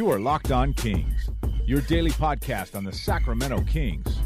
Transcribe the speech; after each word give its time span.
You 0.00 0.10
are 0.10 0.18
Locked 0.18 0.50
On 0.50 0.72
Kings, 0.72 1.28
your 1.66 1.82
daily 1.82 2.10
podcast 2.12 2.74
on 2.74 2.84
the 2.84 2.90
Sacramento 2.90 3.60
Kings. 3.64 4.18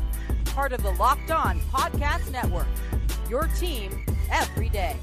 Part 0.44 0.72
of 0.72 0.84
the 0.84 0.92
Locked 0.92 1.32
On 1.32 1.58
Podcast 1.62 2.30
Network. 2.30 2.68
Your 3.28 3.48
team 3.58 4.06
every 4.30 4.68
day. 4.68 4.96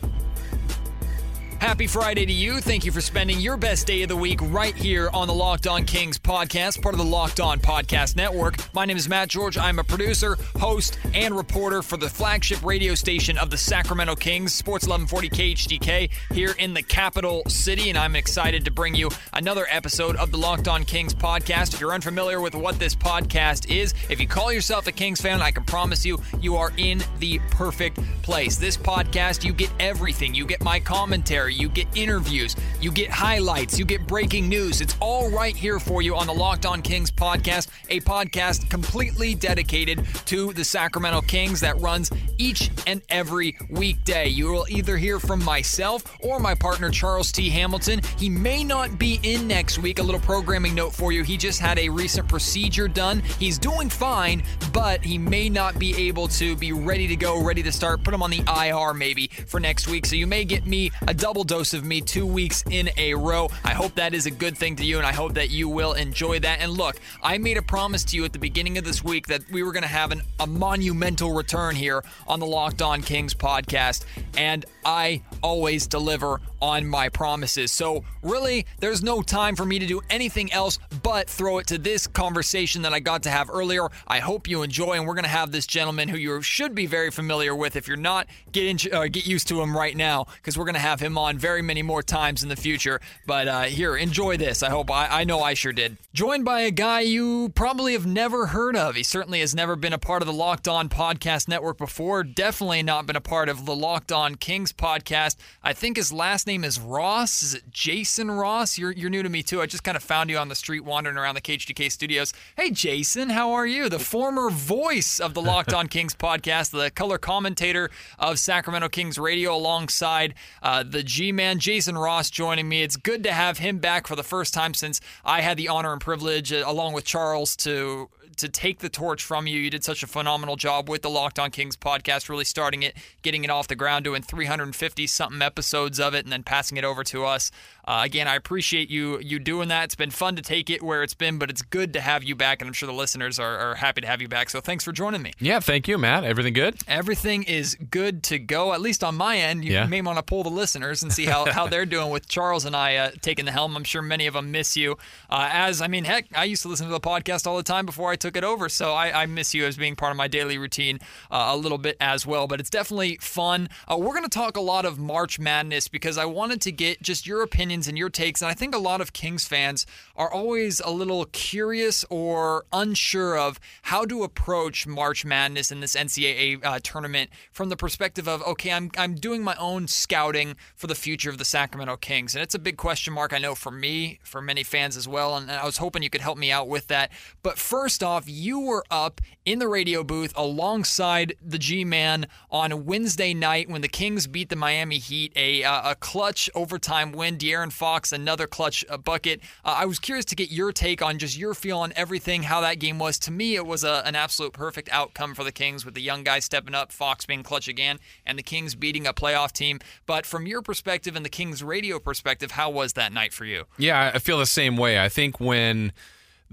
Happy 1.62 1.86
Friday 1.86 2.26
to 2.26 2.34
you. 2.34 2.60
Thank 2.60 2.86
you 2.86 2.92
for 2.92 3.02
spending 3.02 3.40
your 3.40 3.56
best 3.56 3.86
day 3.86 4.02
of 4.02 4.10
the 4.10 4.16
week 4.16 4.40
right 4.46 4.76
here 4.76 5.12
on 5.14 5.28
the 5.28 5.34
Locked 5.34 5.68
On 5.68 5.86
Kings 5.86 6.18
podcast, 6.18 6.82
part 6.82 6.96
of 6.96 6.98
the 6.98 7.06
Locked 7.06 7.40
On 7.40 7.60
Podcast 7.60 8.16
Network. 8.16 8.56
My 8.74 8.84
name 8.84 8.98
is 8.98 9.08
Matt 9.08 9.30
George. 9.30 9.60
I'm 9.60 9.78
a 9.78 9.84
producer, 9.84 10.40
host, 10.60 10.98
and 11.14 11.38
reporter 11.38 11.84
for 11.84 11.98
the 11.98 12.10
flagship 12.10 12.66
radio 12.66 12.96
station 12.96 13.38
of 13.38 13.52
the 13.52 13.60
Sacramento 13.60 14.16
Kings, 14.16 14.56
Sports 14.56 14.88
1140 14.88 15.30
KHTK, 15.30 16.10
here 16.34 16.56
in 16.58 16.74
the 16.74 16.82
capital 16.82 17.44
city. 17.48 17.90
And 17.90 17.98
I'm 17.98 18.16
excited 18.16 18.66
to 18.66 18.72
bring 18.72 18.96
you 18.96 19.12
another 19.34 19.68
episode 19.70 20.16
of 20.16 20.32
the 20.32 20.40
Locked 20.40 20.68
On 20.68 20.84
Kings 20.84 21.14
podcast. 21.14 21.76
If 21.76 21.80
you're 21.80 21.94
unfamiliar 21.94 22.42
with 22.42 22.56
what 22.56 22.80
this 22.80 22.96
podcast 22.96 23.70
is, 23.70 23.94
if 24.10 24.20
you 24.20 24.28
call 24.28 24.52
yourself 24.52 24.88
a 24.88 24.92
Kings 24.92 25.22
fan, 25.22 25.44
I 25.44 25.52
can 25.52 25.66
promise 25.66 26.08
you, 26.08 26.20
you 26.40 26.56
are 26.56 26.72
in 26.78 27.04
the 27.20 27.38
perfect 27.52 28.00
place. 28.24 28.58
This 28.58 28.78
podcast, 28.78 29.44
you 29.44 29.54
get 29.54 29.72
everything. 29.80 30.34
You 30.34 30.48
get 30.48 30.64
my 30.64 30.80
commentary 30.80 31.51
you 31.54 31.70
get 31.70 31.88
interviews, 31.96 32.56
you 32.80 32.92
get 32.92 33.10
highlights, 33.10 33.78
you 33.78 33.86
get 33.86 34.08
breaking 34.08 34.50
news. 34.50 34.82
It's 34.82 34.96
all 35.00 35.30
right 35.30 35.56
here 35.56 35.80
for 35.80 36.02
you 36.02 36.16
on 36.16 36.28
the 36.28 36.34
Locked 36.34 36.66
On 36.66 36.82
Kings 36.82 37.12
podcast, 37.12 37.68
a 37.90 38.00
podcast 38.02 38.70
completely 38.70 39.36
dedicated 39.36 40.06
to 40.26 40.54
the 40.54 40.64
Sacramento 40.64 41.22
Kings 41.22 41.60
that 41.60 41.80
runs 41.80 42.12
each 42.42 42.72
and 42.88 43.02
every 43.10 43.56
weekday. 43.70 44.28
You 44.28 44.52
will 44.52 44.66
either 44.68 44.98
hear 44.98 45.20
from 45.20 45.44
myself 45.46 46.18
or 46.22 46.40
my 46.40 46.56
partner, 46.56 46.90
Charles 46.90 47.32
T. 47.32 47.50
Hamilton. 47.50 48.02
He 48.18 48.30
may 48.30 48.64
not 48.64 48.98
be 48.98 49.20
in 49.22 49.48
next 49.48 49.78
week. 49.78 50.00
A 50.00 50.04
little 50.04 50.20
programming 50.20 50.74
note 50.74 50.92
for 50.94 51.12
you. 51.12 51.24
He 51.24 51.38
just 51.38 51.60
had 51.60 51.78
a 51.78 51.88
recent 51.88 52.28
procedure 52.28 52.88
done. 52.88 53.22
He's 53.38 53.60
doing 53.60 53.90
fine, 53.90 54.44
but 54.74 55.06
he 55.06 55.20
may 55.20 55.50
not 55.50 55.78
be 55.78 56.08
able 56.08 56.28
to 56.30 56.56
be 56.56 56.72
ready 56.72 57.08
to 57.08 57.16
go, 57.16 57.44
ready 57.44 57.62
to 57.62 57.72
start. 57.72 58.04
Put 58.04 58.14
him 58.14 58.24
on 58.24 58.32
the 58.32 58.44
IR 58.48 58.96
maybe 58.96 59.28
for 59.28 59.60
next 59.60 59.88
week. 59.88 60.08
So 60.08 60.16
you 60.16 60.26
may 60.26 60.44
get 60.44 60.66
me 60.66 60.92
a 61.08 61.14
double 61.14 61.44
dose 61.44 61.76
of 61.76 61.86
me 61.86 62.02
two 62.02 62.26
weeks 62.26 62.64
in 62.72 62.90
a 62.98 63.14
row. 63.14 63.50
I 63.64 63.74
hope 63.74 63.94
that 63.96 64.16
is 64.16 64.26
a 64.26 64.32
good 64.32 64.58
thing 64.58 64.76
to 64.78 64.86
you, 64.86 64.98
and 64.98 65.06
I 65.06 65.14
hope 65.14 65.36
that 65.36 65.52
you 65.52 65.70
will 65.70 65.94
enjoy 65.94 66.40
that. 66.40 66.60
And 66.60 66.72
look, 66.72 66.96
I 67.22 67.38
made 67.38 67.58
a 67.58 67.62
promise 67.62 68.04
to 68.06 68.16
you 68.16 68.26
at 68.26 68.34
the 68.34 68.40
beginning 68.40 68.80
of 68.80 68.84
this 68.84 69.04
week 69.04 69.28
that 69.28 69.42
we 69.52 69.62
were 69.62 69.72
going 69.72 69.84
to 69.84 69.90
have 69.90 70.12
an, 70.12 70.24
a 70.40 70.48
monumental 70.48 71.34
return 71.34 71.76
here 71.76 72.04
on 72.32 72.40
the 72.40 72.46
Locked 72.46 72.82
On 72.82 73.02
Kings 73.02 73.34
podcast, 73.34 74.06
and 74.38 74.66
I 74.86 75.22
always 75.44 75.86
deliver 75.86 76.40
on 76.62 76.88
my 76.88 77.10
promises. 77.10 77.74
So, 77.74 78.06
really, 78.24 78.66
there's 78.80 79.04
no 79.04 79.22
time 79.22 79.58
for 79.58 79.66
me 79.66 79.80
to 79.80 79.86
do 79.86 80.00
anything 80.10 80.52
else 80.54 80.80
but 81.12 81.30
throw 81.30 81.58
it 81.58 81.68
to 81.68 81.78
this 81.78 82.08
conversation 82.08 82.84
that 82.84 82.94
I 82.94 83.02
got 83.02 83.24
to 83.24 83.30
have 83.30 83.50
earlier. 83.50 83.90
I 84.08 84.20
hope 84.20 84.48
you 84.48 84.64
enjoy, 84.64 84.94
and 84.94 85.06
we're 85.06 85.14
going 85.14 85.26
to 85.26 85.30
have 85.30 85.52
this 85.52 85.68
gentleman 85.68 86.08
who 86.08 86.16
you 86.16 86.42
should 86.42 86.74
be 86.74 86.86
very 86.86 87.12
familiar 87.12 87.54
with. 87.54 87.76
If 87.76 87.86
you're 87.86 87.98
not, 87.98 88.28
get 88.54 88.66
in, 88.66 88.94
uh, 88.94 89.08
get 89.08 89.28
used 89.28 89.50
to 89.50 89.62
him 89.62 89.76
right 89.76 89.98
now 89.98 90.28
because 90.36 90.58
we're 90.58 90.64
going 90.64 90.76
to 90.76 90.80
have 90.80 91.02
him 91.02 91.18
on 91.18 91.38
very 91.38 91.62
many 91.62 91.82
more 91.82 92.02
times 92.02 92.44
in 92.44 92.48
the 92.48 92.56
future. 92.56 93.02
But 93.28 93.50
uh, 93.50 93.64
here, 93.64 93.98
enjoy 93.98 94.38
this. 94.38 94.64
I 94.64 94.70
hope 94.70 94.90
I, 94.90 95.08
I 95.08 95.24
know 95.26 95.42
I 95.42 95.54
sure 95.54 95.74
did. 95.74 95.98
Joined 96.14 96.46
by 96.46 96.62
a 96.62 96.72
guy 96.72 97.02
you 97.02 97.50
probably 97.56 97.92
have 97.92 98.06
never 98.06 98.46
heard 98.46 98.78
of. 98.78 98.96
He 98.96 99.04
certainly 99.04 99.42
has 99.42 99.54
never 99.54 99.76
been 99.76 99.92
a 99.92 99.98
part 99.98 100.22
of 100.22 100.28
the 100.28 100.34
Locked 100.34 100.70
On 100.70 100.88
Podcast 100.88 101.50
Network 101.50 101.78
before. 101.78 102.24
Definitely 102.24 102.84
not 102.84 103.06
been 103.06 103.18
a 103.18 103.22
part 103.22 103.50
of 103.50 103.66
the 103.66 103.76
Locked 103.76 104.14
On 104.14 104.36
Kings 104.36 104.72
podcast. 104.72 105.36
I 105.62 105.74
think 105.74 105.98
his 105.98 106.14
last 106.14 106.48
name 106.48 106.64
is 106.64 106.80
Ross. 106.80 107.44
Is 107.44 107.54
it 107.54 107.70
Jason 107.70 108.32
Ross? 108.32 108.78
You're, 108.78 108.94
you're 108.94 109.10
new 109.10 109.24
to 109.24 109.30
me 109.30 109.44
too. 109.44 109.62
I 109.62 109.66
just 109.66 109.84
kind 109.84 109.98
of 109.98 110.04
found 110.04 110.30
you 110.30 110.38
on 110.38 110.48
the 110.48 110.56
street 110.56 110.86
wandering 110.86 111.01
around 111.08 111.36
the 111.36 111.42
KHTK 111.42 111.92
studios. 111.92 112.34
Hey, 112.56 112.72
Jason, 112.72 113.30
how 113.30 113.52
are 113.54 113.66
you? 113.66 113.90
The 113.90 114.00
former 114.00 114.50
voice 114.50 115.20
of 115.20 115.34
the 115.34 115.42
Locked 115.42 115.74
On 115.74 115.88
Kings 115.88 116.14
podcast, 116.18 116.72
the 116.72 116.92
color 116.92 117.18
commentator 117.18 117.90
of 118.20 118.40
Sacramento 118.40 118.90
Kings 118.90 119.18
radio 119.18 119.56
alongside 119.56 120.34
uh, 120.62 120.84
the 120.84 121.04
G 121.04 121.32
Man, 121.32 121.60
Jason 121.60 121.98
Ross, 121.98 122.30
joining 122.30 122.68
me. 122.70 122.84
It's 122.84 122.96
good 122.96 123.24
to 123.24 123.32
have 123.32 123.58
him 123.58 123.80
back 123.80 124.08
for 124.08 124.16
the 124.16 124.24
first 124.24 124.54
time 124.54 124.74
since 124.74 125.02
I 125.26 125.42
had 125.42 125.58
the 125.58 125.68
honor 125.68 125.92
and 125.92 126.02
privilege, 126.02 126.52
uh, 126.52 126.64
along 126.66 126.94
with 126.94 127.06
Charles, 127.06 127.56
to 127.58 128.10
to 128.42 128.50
take 128.50 128.80
the 128.80 128.90
torch 128.90 129.24
from 129.24 129.48
you. 129.48 129.60
You 129.60 129.70
did 129.70 129.84
such 129.84 130.04
a 130.04 130.08
phenomenal 130.08 130.56
job 130.58 130.90
with 130.90 131.02
the 131.02 131.10
Locked 131.10 131.40
On 131.40 131.50
Kings 131.50 131.76
podcast, 131.78 132.30
really 132.30 132.44
starting 132.46 132.84
it, 132.84 132.96
getting 133.22 133.44
it 133.44 133.50
off 133.50 133.68
the 133.68 133.76
ground, 133.76 134.04
doing 134.06 134.22
350 134.22 135.08
something 135.08 135.42
episodes 135.42 136.00
of 136.00 136.14
it, 136.14 136.26
and 136.26 136.32
then 136.32 136.44
passing 136.44 136.78
it 136.78 136.84
over 136.84 137.04
to 137.06 137.26
us. 137.26 137.52
Uh, 137.86 138.02
again, 138.04 138.28
I 138.28 138.36
appreciate 138.36 138.90
you 138.90 139.20
you 139.20 139.40
doing 139.40 139.70
that. 139.70 139.86
It's 139.86 139.96
been 139.96 140.12
fun 140.12 140.36
to 140.36 140.42
take 140.42 140.70
it 140.70 140.84
where 140.84 141.02
it's 141.02 141.14
been, 141.16 141.38
but 141.40 141.50
it's 141.50 141.62
good 141.64 141.94
to 141.94 142.02
have 142.02 142.24
you 142.24 142.36
back, 142.36 142.62
and 142.62 142.68
I'm 142.68 142.74
sure 142.74 142.86
the 142.88 142.94
listeners 142.94 143.40
are, 143.40 143.58
are 143.58 143.76
happy 143.76 144.02
to 144.02 144.08
have 144.08 144.22
you 144.22 144.28
back. 144.28 144.50
So 144.50 144.62
thanks 144.62 144.84
for 144.84 144.92
joining 144.92 145.22
me. 145.22 145.34
Yeah, 145.40 145.60
thank 145.60 145.88
you, 145.88 145.98
Matt. 145.98 146.24
Everything 146.24 146.54
good? 146.54 146.76
Everything 146.88 147.44
is 147.44 147.76
good 147.90 148.22
to 148.24 148.38
go, 148.38 148.74
at 148.74 148.82
least 148.82 149.04
on 149.04 149.16
my 149.16 149.38
end. 149.38 149.66
You 149.66 149.72
Yeah. 149.74 149.86
may 149.88 150.02
want 150.02 150.18
to 150.18 150.24
pull 150.24 150.44
the 150.44 150.50
listeners 150.50 151.02
and 151.02 151.12
see 151.12 151.26
how, 151.26 151.52
how 151.52 151.68
they're 151.68 151.86
doing 151.86 152.10
with 152.12 152.28
Charles 152.28 152.66
and 152.66 152.76
I 152.76 152.96
uh, 152.98 153.12
taking 153.22 153.46
the 153.46 153.52
helm. 153.52 153.76
I'm 153.76 153.84
sure 153.84 154.02
many 154.02 154.28
of 154.28 154.36
them 154.36 154.52
miss 154.52 154.78
you. 154.78 154.98
Uh, 155.30 155.50
as 155.52 155.82
I 155.82 155.88
mean, 155.88 156.04
heck, 156.04 156.26
I 156.36 156.44
used 156.46 156.62
to 156.64 156.68
listen 156.68 156.86
to 156.88 156.92
the 156.92 157.00
podcast 157.00 157.48
all 157.48 157.58
the 157.58 157.64
time 157.64 157.86
before 157.86 158.12
I 158.12 158.16
took 158.16 158.31
it 158.36 158.44
over, 158.44 158.70
so 158.70 158.94
I, 158.94 159.24
I 159.24 159.26
miss 159.26 159.54
you 159.54 159.66
as 159.66 159.78
being 159.78 159.96
part 159.96 160.12
of 160.12 160.18
my 160.18 160.28
daily 160.28 160.58
routine 160.58 161.00
uh, 161.30 161.50
a 161.52 161.58
little 161.58 161.78
bit 161.78 161.98
as 162.00 162.26
well. 162.26 162.48
But 162.48 162.60
it's 162.60 162.70
definitely 162.70 163.18
fun. 163.22 163.70
Uh, 163.88 163.98
we're 163.98 164.14
going 164.14 164.24
to 164.24 164.30
talk 164.30 164.58
a 164.58 164.62
lot 164.62 164.86
of 164.86 165.00
March 165.00 165.40
Madness 165.40 165.88
because 165.88 166.18
I 166.18 166.26
wanted 166.26 166.62
to 166.62 166.72
get 166.72 167.02
just 167.02 167.26
your 167.28 167.42
opinions 167.42 167.88
and 167.88 167.98
your 167.98 168.10
takes, 168.10 168.42
and 168.42 168.50
I 168.50 168.54
think 168.54 168.76
a 168.76 168.80
lot 168.80 169.02
of 169.02 169.14
Kings 169.14 169.48
fans 169.48 169.86
are 170.16 170.32
always 170.32 170.80
a 170.80 170.90
little 170.90 171.26
curious 171.26 172.06
or 172.10 172.66
unsure 172.72 173.38
of 173.38 173.60
how 173.84 174.06
to 174.06 174.24
approach 174.24 174.86
March 174.88 175.26
Madness 175.26 175.72
in 175.72 175.80
this 175.80 175.96
NCAA 175.96 176.64
uh, 176.64 176.80
tournament 176.84 177.30
from 177.52 177.70
the 177.70 177.78
perspective 177.78 178.28
of 178.28 178.42
okay, 178.44 178.72
I'm 178.72 178.92
I'm 178.98 179.16
doing 179.16 179.44
my 179.44 179.56
own 179.56 179.88
scouting 179.88 180.56
for 180.76 180.88
the 180.88 180.96
future 180.96 181.30
of 181.30 181.38
the 181.38 181.46
Sacramento 181.46 181.98
Kings, 181.98 182.36
and 182.36 182.44
it's 182.44 182.56
a 182.56 182.60
big 182.60 182.78
question 182.78 183.14
mark 183.14 183.34
I 183.34 183.38
know 183.38 183.56
for 183.56 183.72
me, 183.72 184.20
for 184.24 184.42
many 184.42 184.64
fans 184.64 184.98
as 184.98 185.08
well, 185.08 185.36
and 185.36 185.52
I 185.52 185.66
was 185.66 185.78
hoping 185.78 186.04
you 186.04 186.10
could 186.10 186.22
help 186.22 186.38
me 186.38 186.52
out 186.52 186.68
with 186.68 186.88
that. 186.88 187.12
But 187.44 187.58
first 187.58 188.04
off, 188.04 188.11
you 188.26 188.60
were 188.60 188.84
up 188.92 189.22
in 189.46 189.60
the 189.60 189.68
radio 189.68 190.04
booth 190.04 190.34
alongside 190.36 191.36
the 191.42 191.58
G-Man 191.58 192.28
on 192.50 192.86
Wednesday 192.86 193.34
night 193.34 193.70
when 193.70 193.82
the 193.82 193.88
Kings 193.88 194.28
beat 194.28 194.50
the 194.50 194.56
Miami 194.56 194.98
Heat, 194.98 195.32
a 195.36 195.64
uh, 195.64 195.92
a 195.92 195.96
clutch 195.96 196.50
overtime 196.54 197.12
win. 197.12 197.38
De'Aaron 197.38 197.72
Fox 197.72 198.12
another 198.12 198.48
clutch 198.48 198.86
uh, 198.90 198.98
bucket. 198.98 199.42
Uh, 199.66 199.76
I 199.80 199.86
was 199.86 200.00
curious 200.00 200.26
to 200.26 200.36
get 200.36 200.52
your 200.52 200.72
take 200.72 201.02
on 201.02 201.18
just 201.18 201.38
your 201.38 201.54
feel 201.54 201.80
on 201.80 201.94
everything, 201.96 202.44
how 202.44 202.62
that 202.62 202.80
game 202.80 203.00
was. 203.00 203.18
To 203.20 203.32
me, 203.32 203.56
it 203.56 203.66
was 203.66 203.84
a, 203.84 204.04
an 204.06 204.16
absolute 204.16 204.54
perfect 204.54 204.90
outcome 204.92 205.34
for 205.34 205.44
the 205.44 205.52
Kings 205.52 205.86
with 205.86 205.94
the 205.94 206.02
young 206.02 206.24
guys 206.24 206.46
stepping 206.46 206.76
up, 206.76 206.92
Fox 206.92 207.26
being 207.26 207.44
clutch 207.44 207.68
again, 207.68 208.00
and 208.26 208.38
the 208.38 208.44
Kings 208.44 208.76
beating 208.76 209.08
a 209.08 209.14
playoff 209.14 209.52
team. 209.52 209.80
But 210.06 210.26
from 210.26 210.46
your 210.46 210.62
perspective 210.62 211.16
and 211.16 211.26
the 211.26 211.30
Kings 211.30 211.64
radio 211.64 212.00
perspective, 212.00 212.52
how 212.52 212.70
was 212.70 212.94
that 212.94 213.14
night 213.14 213.34
for 213.34 213.46
you? 213.46 213.66
Yeah, 213.78 214.12
I 214.14 214.20
feel 214.20 214.38
the 214.38 214.46
same 214.46 214.78
way. 214.78 215.00
I 215.00 215.10
think 215.10 215.40
when 215.40 215.94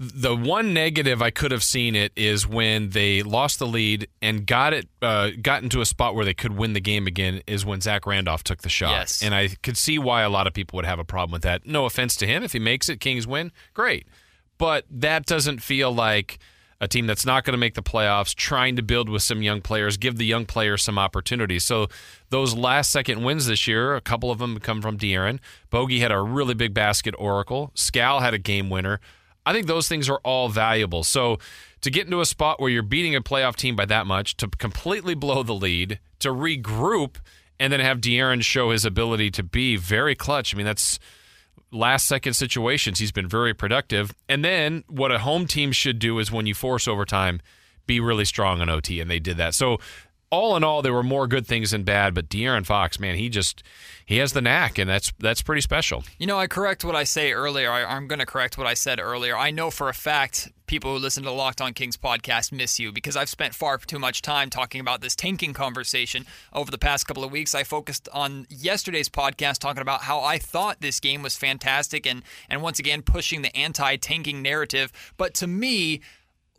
the 0.01 0.33
one 0.33 0.73
negative 0.73 1.21
I 1.21 1.29
could 1.29 1.51
have 1.51 1.63
seen 1.63 1.93
it 1.93 2.13
is 2.15 2.47
when 2.47 2.91
they 2.91 3.21
lost 3.21 3.59
the 3.59 3.67
lead 3.67 4.07
and 4.21 4.47
got 4.47 4.73
it 4.73 4.87
uh, 5.01 5.31
got 5.41 5.61
into 5.61 5.81
a 5.81 5.85
spot 5.85 6.15
where 6.15 6.23
they 6.23 6.33
could 6.33 6.55
win 6.55 6.71
the 6.71 6.79
game 6.79 7.05
again 7.05 7.41
is 7.45 7.65
when 7.65 7.81
Zach 7.81 8.07
Randolph 8.07 8.41
took 8.45 8.61
the 8.61 8.69
shot. 8.69 8.91
Yes. 8.91 9.21
And 9.21 9.35
I 9.35 9.49
could 9.61 9.77
see 9.77 9.99
why 9.99 10.21
a 10.21 10.29
lot 10.29 10.47
of 10.47 10.53
people 10.53 10.77
would 10.77 10.85
have 10.85 10.99
a 10.99 11.03
problem 11.03 11.33
with 11.33 11.41
that. 11.41 11.65
No 11.65 11.83
offense 11.83 12.15
to 12.17 12.25
him. 12.25 12.43
If 12.43 12.53
he 12.53 12.59
makes 12.59 12.87
it, 12.87 13.01
Kings 13.01 13.27
win, 13.27 13.51
great. 13.73 14.07
But 14.57 14.85
that 14.89 15.25
doesn't 15.25 15.61
feel 15.61 15.91
like 15.93 16.39
a 16.79 16.87
team 16.87 17.05
that's 17.05 17.25
not 17.25 17.43
going 17.43 17.51
to 17.51 17.57
make 17.57 17.73
the 17.73 17.83
playoffs, 17.83 18.33
trying 18.33 18.77
to 18.77 18.81
build 18.81 19.09
with 19.09 19.21
some 19.21 19.41
young 19.41 19.59
players, 19.59 19.97
give 19.97 20.15
the 20.15 20.25
young 20.25 20.45
players 20.45 20.81
some 20.81 20.97
opportunities. 20.97 21.65
So 21.65 21.87
those 22.29 22.55
last 22.55 22.89
second 22.89 23.21
wins 23.23 23.47
this 23.47 23.67
year, 23.67 23.97
a 23.97 24.01
couple 24.01 24.31
of 24.31 24.39
them 24.39 24.59
come 24.61 24.81
from 24.81 24.97
De'Aaron. 24.97 25.39
Bogey 25.69 25.99
had 25.99 26.13
a 26.13 26.21
really 26.21 26.53
big 26.53 26.73
basket 26.73 27.13
oracle. 27.17 27.71
Skal 27.73 28.21
had 28.21 28.33
a 28.33 28.37
game 28.37 28.69
winner. 28.69 29.01
I 29.49 29.53
think 29.53 29.65
those 29.65 29.87
things 29.87 30.07
are 30.09 30.19
all 30.23 30.47
valuable. 30.47 31.03
So 31.03 31.39
to 31.81 31.89
get 31.89 32.05
into 32.05 32.21
a 32.21 32.25
spot 32.25 32.59
where 32.59 32.69
you're 32.69 32.83
beating 32.83 33.15
a 33.15 33.21
playoff 33.21 33.55
team 33.55 33.75
by 33.75 33.85
that 33.85 34.05
much, 34.05 34.37
to 34.37 34.47
completely 34.47 35.15
blow 35.15 35.41
the 35.41 35.55
lead, 35.55 35.99
to 36.19 36.29
regroup, 36.29 37.15
and 37.59 37.73
then 37.73 37.79
have 37.79 37.99
De'Aaron 37.99 38.43
show 38.43 38.69
his 38.69 38.85
ability 38.85 39.31
to 39.31 39.41
be 39.41 39.75
very 39.75 40.13
clutch. 40.13 40.53
I 40.53 40.57
mean, 40.57 40.67
that's 40.67 40.99
last 41.71 42.05
second 42.05 42.33
situations. 42.33 42.99
He's 42.99 43.11
been 43.11 43.27
very 43.27 43.55
productive. 43.55 44.13
And 44.27 44.45
then 44.45 44.83
what 44.87 45.11
a 45.11 45.17
home 45.17 45.47
team 45.47 45.71
should 45.71 45.97
do 45.97 46.19
is 46.19 46.31
when 46.31 46.45
you 46.45 46.53
force 46.53 46.87
overtime, 46.87 47.41
be 47.87 47.99
really 47.99 48.25
strong 48.25 48.61
on 48.61 48.69
OT, 48.69 48.99
and 48.99 49.09
they 49.09 49.19
did 49.19 49.37
that. 49.37 49.55
So 49.55 49.79
all 50.31 50.55
in 50.55 50.63
all, 50.63 50.81
there 50.81 50.93
were 50.93 51.03
more 51.03 51.27
good 51.27 51.47
things 51.47 51.71
than 51.71 51.83
bad. 51.83 52.13
But 52.13 52.29
De'Aaron 52.29 52.65
Fox, 52.65 52.99
man, 52.99 53.15
he 53.15 53.29
just 53.29 53.63
he 54.05 54.17
has 54.17 54.33
the 54.33 54.41
knack, 54.41 54.77
and 54.77 54.89
that's 54.89 55.11
that's 55.19 55.41
pretty 55.41 55.61
special. 55.61 56.03
You 56.17 56.27
know, 56.27 56.39
I 56.39 56.47
correct 56.47 56.83
what 56.83 56.95
I 56.95 57.03
say 57.03 57.31
earlier. 57.31 57.71
I, 57.71 57.83
I'm 57.83 58.07
going 58.07 58.19
to 58.19 58.25
correct 58.25 58.57
what 58.57 58.67
I 58.67 58.73
said 58.73 58.99
earlier. 58.99 59.37
I 59.37 59.51
know 59.51 59.71
for 59.71 59.89
a 59.89 59.93
fact 59.93 60.51
people 60.69 60.93
who 60.93 60.99
listen 60.99 61.23
to 61.23 61.31
Locked 61.31 61.61
On 61.61 61.73
Kings 61.73 61.97
podcast 61.97 62.51
miss 62.51 62.79
you 62.79 62.91
because 62.91 63.17
I've 63.17 63.29
spent 63.29 63.55
far 63.55 63.79
too 63.79 63.97
much 63.97 64.21
time 64.21 64.51
talking 64.51 64.79
about 64.79 65.01
this 65.01 65.15
tanking 65.15 65.51
conversation 65.51 66.27
over 66.53 66.69
the 66.69 66.77
past 66.77 67.07
couple 67.07 67.23
of 67.23 67.31
weeks. 67.31 67.55
I 67.55 67.63
focused 67.63 68.07
on 68.13 68.45
yesterday's 68.49 69.09
podcast 69.09 69.57
talking 69.57 69.81
about 69.81 70.01
how 70.01 70.21
I 70.21 70.37
thought 70.37 70.79
this 70.79 70.99
game 70.99 71.23
was 71.23 71.35
fantastic 71.35 72.05
and 72.05 72.21
and 72.49 72.61
once 72.61 72.77
again 72.77 73.01
pushing 73.01 73.41
the 73.41 73.55
anti-tanking 73.57 74.43
narrative. 74.43 74.91
But 75.17 75.33
to 75.35 75.47
me, 75.47 76.01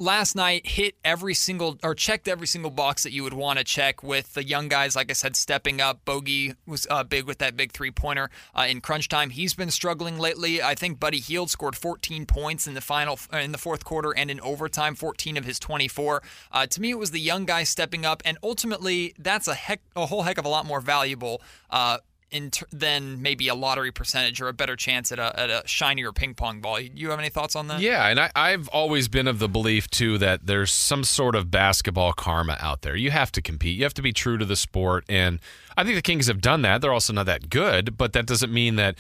last 0.01 0.35
night 0.35 0.67
hit 0.67 0.95
every 1.05 1.35
single 1.35 1.79
or 1.85 1.95
checked 1.95 2.27
every 2.27 2.47
single 2.47 2.71
box 2.71 3.03
that 3.03 3.13
you 3.13 3.23
would 3.23 3.35
want 3.35 3.59
to 3.59 3.65
check 3.65 4.03
with 4.03 4.33
the 4.33 4.43
young 4.43 4.67
guys 4.67 4.97
like 4.97 5.11
i 5.11 5.13
said 5.13 5.37
stepping 5.37 5.81
up. 5.81 6.05
Bogey 6.07 6.55
was 6.67 6.87
uh, 6.91 7.05
big 7.05 7.27
with 7.27 7.39
that 7.39 7.55
big 7.55 7.71
three 7.73 7.91
pointer 7.91 8.31
uh, 8.55 8.67
in 8.69 8.81
crunch 8.81 9.09
time. 9.09 9.29
He's 9.29 9.53
been 9.53 9.71
struggling 9.71 10.19
lately. 10.19 10.63
I 10.63 10.75
think 10.75 10.99
buddy 10.99 11.21
hield 11.21 11.51
scored 11.51 11.77
14 11.77 12.25
points 12.25 12.67
in 12.67 12.73
the 12.73 12.81
final 12.81 13.19
uh, 13.33 13.37
in 13.37 13.53
the 13.53 13.59
fourth 13.59 13.85
quarter 13.85 14.17
and 14.17 14.31
in 14.31 14.41
overtime 14.41 14.95
14 14.95 15.37
of 15.37 15.45
his 15.45 15.59
24 15.59 16.23
uh, 16.51 16.67
to 16.67 16.81
me 16.81 16.91
it 16.91 16.99
was 16.99 17.11
the 17.11 17.21
young 17.21 17.45
guys 17.45 17.69
stepping 17.69 18.07
up 18.07 18.23
and 18.25 18.39
ultimately 18.43 19.15
that's 19.19 19.47
a 19.49 19.55
heck 19.55 19.83
a 19.95 20.07
whole 20.07 20.23
heck 20.23 20.39
of 20.39 20.47
a 20.47 20.49
lot 20.49 20.65
more 20.65 20.81
valuable 20.81 21.43
uh, 21.69 21.99
ter- 22.31 22.67
than 22.73 23.21
maybe 23.23 23.49
a 23.49 23.55
lottery 23.55 23.91
percentage 23.91 24.41
or 24.41 24.49
a 24.49 24.53
better 24.53 24.77
chance 24.77 25.11
at 25.11 25.19
a, 25.19 25.39
at 25.39 25.51
a 25.51 25.63
shinier 25.67 26.13
ping 26.13 26.35
pong 26.35 26.61
ball. 26.61 26.79
You 26.79 27.11
have 27.11 27.19
any 27.19 27.29
thoughts 27.29 27.57
on 27.57 27.67
that? 27.69 27.81
Yeah, 27.81 28.07
and 28.07 28.21
I, 28.21 28.31
I've 28.37 28.69
always 28.69 29.09
been 29.09 29.27
of 29.27 29.39
the 29.39 29.49
belief 29.49 29.91
too 29.91 30.19
that 30.19 30.47
there's 30.47 30.73
some 30.73 31.05
sort 31.05 31.35
of 31.35 31.51
basketball 31.51 32.13
karma 32.13 32.57
out 32.61 32.83
there. 32.83 32.97
You 32.97 33.11
have 33.11 33.33
to 33.33 33.43
compete. 33.43 33.77
You 33.77 33.85
have 33.85 33.95
to 33.95 34.03
be 34.03 34.13
true 34.13 34.39
to 34.39 34.45
the 34.45 34.57
sport, 34.57 35.05
and 35.09 35.41
I 35.77 35.85
think 35.85 35.97
the 35.97 36.03
Kings 36.03 36.29
have 36.29 36.41
done 36.41 36.63
that. 36.63 36.81
They're 36.81 36.93
also 36.93 37.13
not 37.13 37.27
that 37.27 37.51
good, 37.51 37.97
but 37.97 38.13
that 38.13 38.27
doesn't 38.27 38.53
mean 38.53 38.77
that 38.77 38.97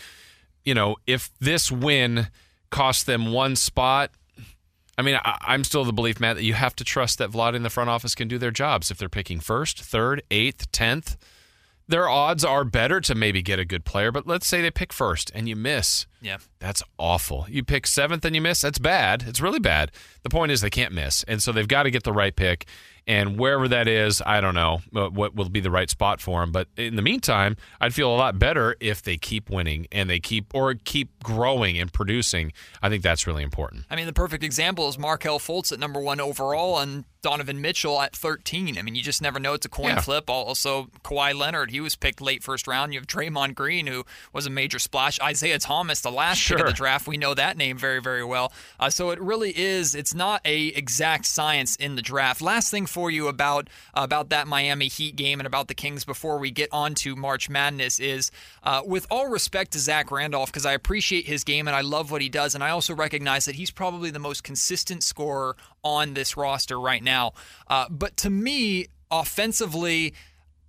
you 0.65 0.75
know 0.75 0.97
if 1.07 1.31
this 1.39 1.71
win 1.71 2.29
cost 2.71 3.07
them 3.07 3.33
one 3.33 3.57
spot. 3.57 4.11
I 4.99 5.03
mean, 5.03 5.19
I, 5.25 5.55
am 5.55 5.65
still 5.65 5.85
the 5.85 5.95
belief, 5.95 6.21
Matt, 6.21 6.37
that 6.37 6.43
you 6.43 6.53
have 6.53 6.77
to 6.77 6.85
trust 6.85 7.17
that 7.19 7.31
Vlade 7.31 7.55
in 7.55 7.63
the 7.63 7.71
front 7.71 7.89
office 7.89 8.15
can 8.15 8.29
do 8.29 8.37
their 8.37 8.51
jobs. 8.51 8.91
If 8.91 8.99
they're 8.99 9.09
picking 9.09 9.41
first, 9.41 9.81
third, 9.81 10.23
eighth, 10.31 10.71
tenth, 10.73 11.17
their 11.91 12.09
odds 12.09 12.45
are 12.45 12.65
better 12.65 13.01
to 13.01 13.15
maybe 13.15 13.43
get 13.43 13.59
a 13.59 13.65
good 13.65 13.85
player, 13.85 14.13
but 14.13 14.27
let's 14.27 14.47
say 14.47 14.63
they 14.63 14.71
pick 14.71 14.93
first 14.93 15.31
and 15.35 15.49
you 15.49 15.57
miss. 15.57 16.07
Yeah. 16.23 16.39
That's 16.59 16.83
awful. 16.99 17.47
You 17.49 17.65
pick 17.65 17.87
seventh 17.87 18.25
and 18.25 18.35
you 18.35 18.43
miss. 18.43 18.61
That's 18.61 18.79
bad. 18.79 19.25
It's 19.27 19.41
really 19.41 19.59
bad. 19.61 19.91
The 20.23 20.31
point 20.31 20.53
is 20.53 20.61
they 20.61 20.71
can't 20.71 20.93
miss. 20.93 21.23
And 21.25 21.43
so 21.43 21.53
they've 21.53 21.67
got 21.69 21.85
to 21.85 21.91
get 21.91 22.03
the 22.05 22.13
right 22.13 22.35
pick. 22.35 22.67
And 23.07 23.39
wherever 23.39 23.67
that 23.67 23.89
is, 23.89 24.23
I 24.25 24.41
don't 24.43 24.55
know 24.55 24.83
uh, 24.95 25.09
what 25.09 25.35
will 25.35 25.49
be 25.49 25.61
the 25.61 25.71
right 25.71 25.89
spot 25.89 26.21
for 26.21 26.41
them. 26.41 26.53
But 26.53 26.69
in 26.77 26.97
the 26.97 27.03
meantime, 27.03 27.57
I'd 27.81 27.95
feel 27.95 28.15
a 28.15 28.17
lot 28.17 28.39
better 28.39 28.77
if 28.79 29.03
they 29.03 29.17
keep 29.17 29.49
winning 29.49 29.87
and 29.91 30.09
they 30.09 30.21
keep 30.21 30.55
or 30.55 30.75
keep 30.75 31.09
growing 31.25 31.79
and 31.79 31.91
producing. 31.93 32.53
I 32.83 32.89
think 32.91 33.03
that's 33.03 33.27
really 33.27 33.43
important. 33.43 33.85
I 33.91 33.97
mean, 33.97 34.07
the 34.07 34.13
perfect 34.13 34.45
example 34.45 34.87
is 34.89 34.99
Markelle 34.99 35.39
Fultz 35.41 35.73
at 35.73 35.79
number 35.81 35.99
one 35.99 36.21
overall 36.21 36.79
and 36.79 37.05
Donovan 37.23 37.61
Mitchell 37.61 38.01
at 38.01 38.15
13. 38.15 38.79
I 38.79 38.83
mean, 38.83 38.95
you 38.95 39.03
just 39.03 39.21
never 39.23 39.39
know. 39.41 39.55
It's 39.55 39.67
a 39.67 39.71
coin 39.71 39.89
Yeah. 39.95 40.01
flip. 40.01 40.29
Also, 40.31 40.89
Kawhi 41.03 41.35
Leonard, 41.35 41.71
he 41.71 41.81
was 41.81 41.97
picked 41.97 42.21
late 42.21 42.43
first 42.43 42.67
round. 42.69 42.93
You 42.95 43.01
have 43.01 43.07
Draymond 43.07 43.55
Green, 43.55 43.87
who 43.87 44.05
was 44.33 44.47
a 44.47 44.51
major 44.51 44.79
splash. 44.79 45.19
Isaiah 45.21 45.59
Thomas, 45.59 46.01
the 46.01 46.10
last 46.11 46.47
pick 46.47 46.59
of 46.59 46.67
the 46.67 46.73
draft. 46.73 47.07
We 47.07 47.17
know 47.17 47.35
that 47.35 47.57
name 47.57 47.79
very, 47.79 48.01
very 48.01 48.25
well. 48.25 48.53
Uh, 48.79 48.91
so 48.91 49.11
it 49.11 49.21
really 49.21 49.57
is. 49.57 49.95
It's 49.95 50.15
not 50.15 50.41
a 50.45 50.67
exact 50.67 51.27
science 51.27 51.77
in 51.77 51.97
the 51.97 52.03
draft. 52.03 52.43
Last 52.43 52.71
thing 52.71 52.87
for 52.87 53.11
you 53.11 53.29
about 53.29 53.69
about 53.95 54.31
that 54.31 54.47
Miami 54.47 54.89
Heat 54.89 55.17
game 55.17 55.41
and 55.41 55.47
about 55.47 55.69
the 55.69 55.75
Kings 55.75 56.05
before 56.05 56.39
we 56.39 56.51
get 56.51 56.69
on 56.73 56.95
to 56.97 57.17
March 57.17 57.49
Madness 57.49 58.01
is, 58.01 58.31
uh, 58.63 58.83
with 58.85 59.07
all 59.11 59.29
respect 59.29 59.73
to 59.73 59.79
Zach 59.79 60.11
Randolph, 60.11 60.51
because 60.51 60.67
I 60.67 60.73
appreciate 60.73 61.27
his 61.27 61.45
game 61.45 61.69
and 61.69 61.77
I 61.77 61.83
love 61.83 62.11
what 62.11 62.23
he 62.23 62.29
does, 62.29 62.55
and 62.55 62.65
I 62.65 62.71
also 62.71 62.95
recognize 62.95 63.45
that 63.45 63.55
he's 63.55 63.71
probably 63.71 64.11
the 64.11 64.19
most 64.19 64.45
consistent 64.45 65.03
scorer 65.03 65.57
on 65.83 66.15
this 66.15 66.37
roster 66.37 66.81
right 66.81 67.03
now. 67.03 67.33
Uh, 67.69 67.87
but 67.89 68.17
to 68.19 68.31
me, 68.31 68.87
offensively. 69.11 70.15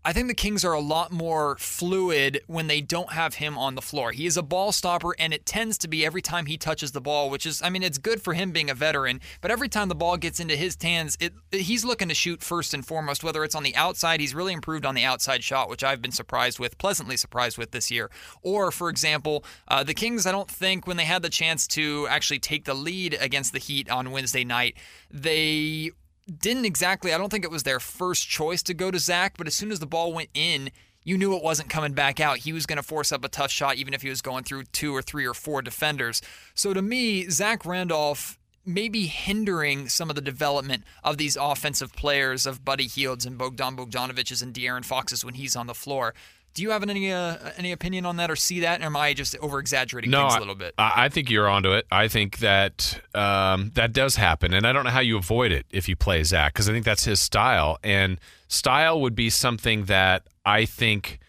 I 0.03 0.13
think 0.13 0.27
the 0.27 0.33
Kings 0.33 0.65
are 0.65 0.73
a 0.73 0.79
lot 0.79 1.11
more 1.11 1.57
fluid 1.59 2.41
when 2.47 2.65
they 2.65 2.81
don't 2.81 3.11
have 3.11 3.35
him 3.35 3.55
on 3.55 3.75
the 3.75 3.83
floor. 3.83 4.11
He 4.11 4.25
is 4.25 4.35
a 4.35 4.41
ball 4.41 4.71
stopper, 4.71 5.15
and 5.19 5.31
it 5.31 5.45
tends 5.45 5.77
to 5.79 5.87
be 5.87 6.03
every 6.03 6.23
time 6.23 6.47
he 6.47 6.57
touches 6.57 6.91
the 6.91 7.01
ball, 7.01 7.29
which 7.29 7.45
is, 7.45 7.61
I 7.61 7.69
mean, 7.69 7.83
it's 7.83 7.99
good 7.99 8.19
for 8.19 8.33
him 8.33 8.51
being 8.51 8.71
a 8.71 8.73
veteran, 8.73 9.21
but 9.41 9.51
every 9.51 9.69
time 9.69 9.89
the 9.89 9.95
ball 9.95 10.17
gets 10.17 10.39
into 10.39 10.55
his 10.55 10.75
hands, 10.81 11.17
it, 11.19 11.33
he's 11.51 11.85
looking 11.85 12.07
to 12.07 12.15
shoot 12.15 12.41
first 12.41 12.73
and 12.73 12.83
foremost, 12.83 13.23
whether 13.23 13.43
it's 13.43 13.53
on 13.53 13.61
the 13.61 13.75
outside. 13.75 14.19
He's 14.19 14.33
really 14.33 14.53
improved 14.53 14.87
on 14.87 14.95
the 14.95 15.03
outside 15.03 15.43
shot, 15.43 15.69
which 15.69 15.83
I've 15.83 16.01
been 16.01 16.11
surprised 16.11 16.57
with, 16.57 16.79
pleasantly 16.79 17.15
surprised 17.15 17.59
with 17.59 17.69
this 17.69 17.91
year. 17.91 18.09
Or, 18.41 18.71
for 18.71 18.89
example, 18.89 19.45
uh, 19.67 19.83
the 19.83 19.93
Kings, 19.93 20.25
I 20.25 20.31
don't 20.31 20.49
think 20.49 20.87
when 20.87 20.97
they 20.97 21.05
had 21.05 21.21
the 21.21 21.29
chance 21.29 21.67
to 21.67 22.07
actually 22.09 22.39
take 22.39 22.65
the 22.65 22.73
lead 22.73 23.15
against 23.21 23.53
the 23.53 23.59
Heat 23.59 23.87
on 23.87 24.09
Wednesday 24.09 24.43
night, 24.43 24.77
they 25.11 25.91
didn't 26.39 26.65
exactly, 26.65 27.13
I 27.13 27.17
don't 27.17 27.29
think 27.29 27.43
it 27.43 27.51
was 27.51 27.63
their 27.63 27.79
first 27.79 28.27
choice 28.27 28.63
to 28.63 28.73
go 28.73 28.91
to 28.91 28.99
Zach, 28.99 29.35
but 29.37 29.47
as 29.47 29.55
soon 29.55 29.71
as 29.71 29.79
the 29.79 29.85
ball 29.85 30.13
went 30.13 30.29
in, 30.33 30.71
you 31.03 31.17
knew 31.17 31.35
it 31.35 31.43
wasn't 31.43 31.69
coming 31.69 31.93
back 31.93 32.19
out. 32.19 32.39
He 32.39 32.53
was 32.53 32.65
going 32.65 32.77
to 32.77 32.83
force 32.83 33.11
up 33.11 33.25
a 33.25 33.29
tough 33.29 33.51
shot, 33.51 33.77
even 33.77 33.93
if 33.93 34.01
he 34.01 34.09
was 34.09 34.21
going 34.21 34.43
through 34.43 34.65
two 34.65 34.95
or 34.95 35.01
three 35.01 35.25
or 35.25 35.33
four 35.33 35.61
defenders. 35.61 36.21
So 36.53 36.73
to 36.73 36.81
me, 36.81 37.27
Zach 37.29 37.65
Randolph 37.65 38.37
may 38.63 38.87
be 38.87 39.07
hindering 39.07 39.89
some 39.89 40.09
of 40.09 40.15
the 40.15 40.21
development 40.21 40.83
of 41.03 41.17
these 41.17 41.35
offensive 41.35 41.93
players 41.93 42.45
of 42.45 42.63
Buddy 42.63 42.87
Hields 42.87 43.25
and 43.25 43.37
Bogdan 43.37 43.75
Bogdanovich's 43.75 44.43
and 44.43 44.53
De'Aaron 44.53 44.85
Fox's 44.85 45.25
when 45.25 45.33
he's 45.33 45.55
on 45.55 45.65
the 45.65 45.73
floor. 45.73 46.13
Do 46.53 46.61
you 46.63 46.71
have 46.71 46.83
any 46.83 47.11
uh, 47.11 47.37
any 47.57 47.71
opinion 47.71 48.05
on 48.05 48.17
that 48.17 48.29
or 48.29 48.35
see 48.35 48.59
that? 48.61 48.81
Or 48.81 48.85
am 48.85 48.97
I 48.97 49.13
just 49.13 49.37
over 49.37 49.59
exaggerating 49.59 50.11
No, 50.11 50.23
things 50.23 50.35
a 50.35 50.39
little 50.39 50.55
bit? 50.55 50.73
I, 50.77 51.05
I 51.05 51.09
think 51.09 51.29
you're 51.29 51.47
onto 51.47 51.71
it. 51.71 51.85
I 51.91 52.07
think 52.07 52.39
that 52.39 53.01
um, 53.15 53.71
that 53.75 53.93
does 53.93 54.17
happen, 54.17 54.53
and 54.53 54.67
I 54.67 54.73
don't 54.73 54.83
know 54.83 54.91
how 54.91 54.99
you 54.99 55.17
avoid 55.17 55.51
it 55.51 55.65
if 55.71 55.87
you 55.87 55.95
play 55.95 56.23
Zach 56.23 56.53
because 56.53 56.67
I 56.69 56.73
think 56.73 56.85
that's 56.85 57.05
his 57.05 57.21
style, 57.21 57.77
and 57.83 58.19
style 58.47 58.99
would 59.01 59.15
be 59.15 59.29
something 59.29 59.85
that 59.85 60.23
I 60.45 60.65
think 60.65 61.19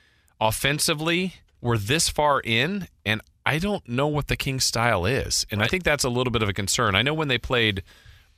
offensively 0.41 1.35
we're 1.61 1.79
this 1.79 2.09
far 2.09 2.41
in, 2.41 2.89
and 3.07 3.21
I 3.47 3.59
don't 3.59 3.89
know 3.89 4.09
what 4.09 4.27
the 4.27 4.37
Kings' 4.37 4.65
style 4.65 5.07
is, 5.07 5.47
and 5.51 5.63
I 5.63 5.69
think 5.69 5.85
that's 5.85 6.05
a 6.05 6.09
little 6.09 6.33
bit 6.33 6.43
of 6.43 6.49
a 6.49 6.53
concern. 6.53 6.95
I 6.97 7.03
know 7.03 7.15
when 7.15 7.29
they 7.29 7.39
played 7.39 7.83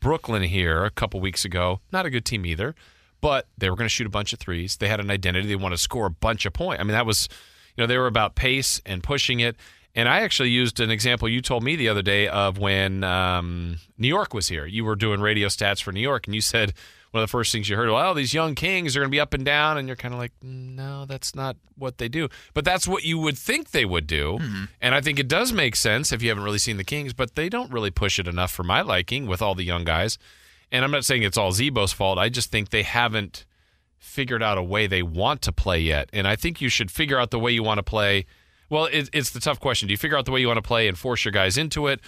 Brooklyn 0.01 0.43
here 0.43 0.85
a 0.85 0.91
couple 0.91 1.19
weeks 1.21 1.47
ago, 1.47 1.81
not 1.93 2.05
a 2.05 2.11
good 2.11 2.27
team 2.27 2.45
either, 2.45 2.75
but 3.25 3.49
they 3.57 3.71
were 3.71 3.77
going 3.77 3.87
to 3.87 3.89
shoot 3.89 4.07
a 4.07 4.11
bunch 4.11 4.35
of 4.35 4.39
threes. 4.39 4.77
They 4.77 4.87
had 4.87 5.01
an 5.01 5.11
identity. 5.11 5.49
They 5.49 5.57
want 5.57 5.73
to 5.73 5.79
score 5.79 6.05
a 6.05 6.11
bunch 6.11 6.45
of 6.45 6.53
points. 6.53 6.79
I 6.79 6.85
mean, 6.85 6.93
that 6.93 7.07
was, 7.07 7.27
you 7.75 7.83
know, 7.83 7.87
they 7.87 7.97
were 7.97 8.07
about 8.07 8.35
pace 8.35 8.83
and 8.85 9.03
pushing 9.03 9.41
it. 9.41 9.57
And 9.95 10.11
I 10.11 10.21
actually 10.21 10.51
used 10.51 10.79
an 10.79 10.91
example 10.91 11.27
you 11.27 11.41
told 11.41 11.65
me 11.65 11.75
the 11.75 11.89
other 11.89 12.03
day 12.03 12.29
of 12.29 12.59
when 12.59 13.03
um, 13.03 13.79
New 13.97 14.09
York 14.09 14.35
was 14.35 14.49
here. 14.49 14.67
You 14.67 14.85
were 14.85 14.95
doing 14.95 15.23
radio 15.23 15.49
stats 15.49 15.83
for 15.83 15.91
New 15.91 16.03
York, 16.03 16.27
and 16.27 16.35
you 16.35 16.43
said 16.43 16.75
one 17.13 17.23
of 17.23 17.27
the 17.27 17.31
first 17.31 17.51
things 17.51 17.67
you 17.67 17.77
heard, 17.77 17.89
well, 17.89 18.13
these 18.13 18.35
young 18.35 18.55
Kings 18.55 18.95
are 18.95 19.01
going 19.01 19.09
to 19.09 19.17
be 19.17 19.21
up 19.21 19.33
and 19.33 19.43
down. 19.47 19.79
And 19.79 19.89
you're 19.89 19.97
kind 19.97 20.13
of 20.13 20.21
like, 20.21 20.33
no, 20.43 21.07
that's 21.07 21.35
not 21.35 21.57
what 21.79 21.97
they 21.97 22.11
do. 22.11 22.29
But 22.53 22.67
that's 22.67 22.87
what 22.87 23.05
you 23.05 23.19
would 23.21 23.39
think 23.39 23.71
they 23.71 23.87
would 23.87 24.07
do. 24.07 24.37
And 24.83 24.95
I 24.95 25.01
think 25.01 25.19
it 25.19 25.29
does 25.29 25.51
make 25.51 25.77
sense 25.77 26.13
if 26.13 26.23
you 26.23 26.29
haven't 26.29 26.45
really 26.45 26.59
seen 26.59 26.77
the 26.77 26.85
Kings, 26.85 27.15
but 27.15 27.37
they 27.37 27.49
don't 27.49 27.73
really 27.73 27.91
push 27.91 28.19
it 28.19 28.29
enough 28.29 28.53
for 28.53 28.65
my 28.65 28.83
liking 28.83 29.27
with 29.27 29.41
all 29.41 29.55
the 29.55 29.65
young 29.65 29.85
guys. 29.85 30.19
And 30.75 30.85
I'm 30.85 30.91
not 30.91 31.05
saying 31.05 31.23
it's 31.23 31.39
all 31.39 31.53
Z-Bo's 31.53 31.93
fault. 31.93 32.19
I 32.19 32.29
just 32.29 32.51
think 32.51 32.71
they 32.71 32.83
haven't 32.83 33.45
figured 33.97 34.43
out 34.43 34.59
a 34.59 34.63
way 34.63 34.89
they 34.89 35.05
want 35.05 35.41
to 35.43 35.53
play 35.53 35.79
yet. 35.79 36.11
And 36.13 36.27
I 36.27 36.35
think 36.35 36.61
you 36.61 36.69
should 36.69 36.91
figure 36.91 37.17
out 37.17 37.31
the 37.31 37.39
way 37.39 37.53
you 37.53 37.63
want 37.63 37.79
to 37.79 37.85
play. 37.85 38.27
Well, 38.69 38.87
it, 38.87 39.09
it's 39.13 39.31
the 39.31 39.39
tough 39.39 39.61
question. 39.61 39.87
Do 39.87 39.93
you 39.93 39.99
figure 39.99 40.19
out 40.19 40.25
the 40.25 40.33
way 40.33 40.41
you 40.41 40.49
want 40.49 40.57
to 40.57 40.67
play 40.67 40.89
and 40.89 40.99
force 40.99 41.25
your 41.25 41.31
guys 41.31 41.57
into 41.57 41.87
it? 41.87 42.01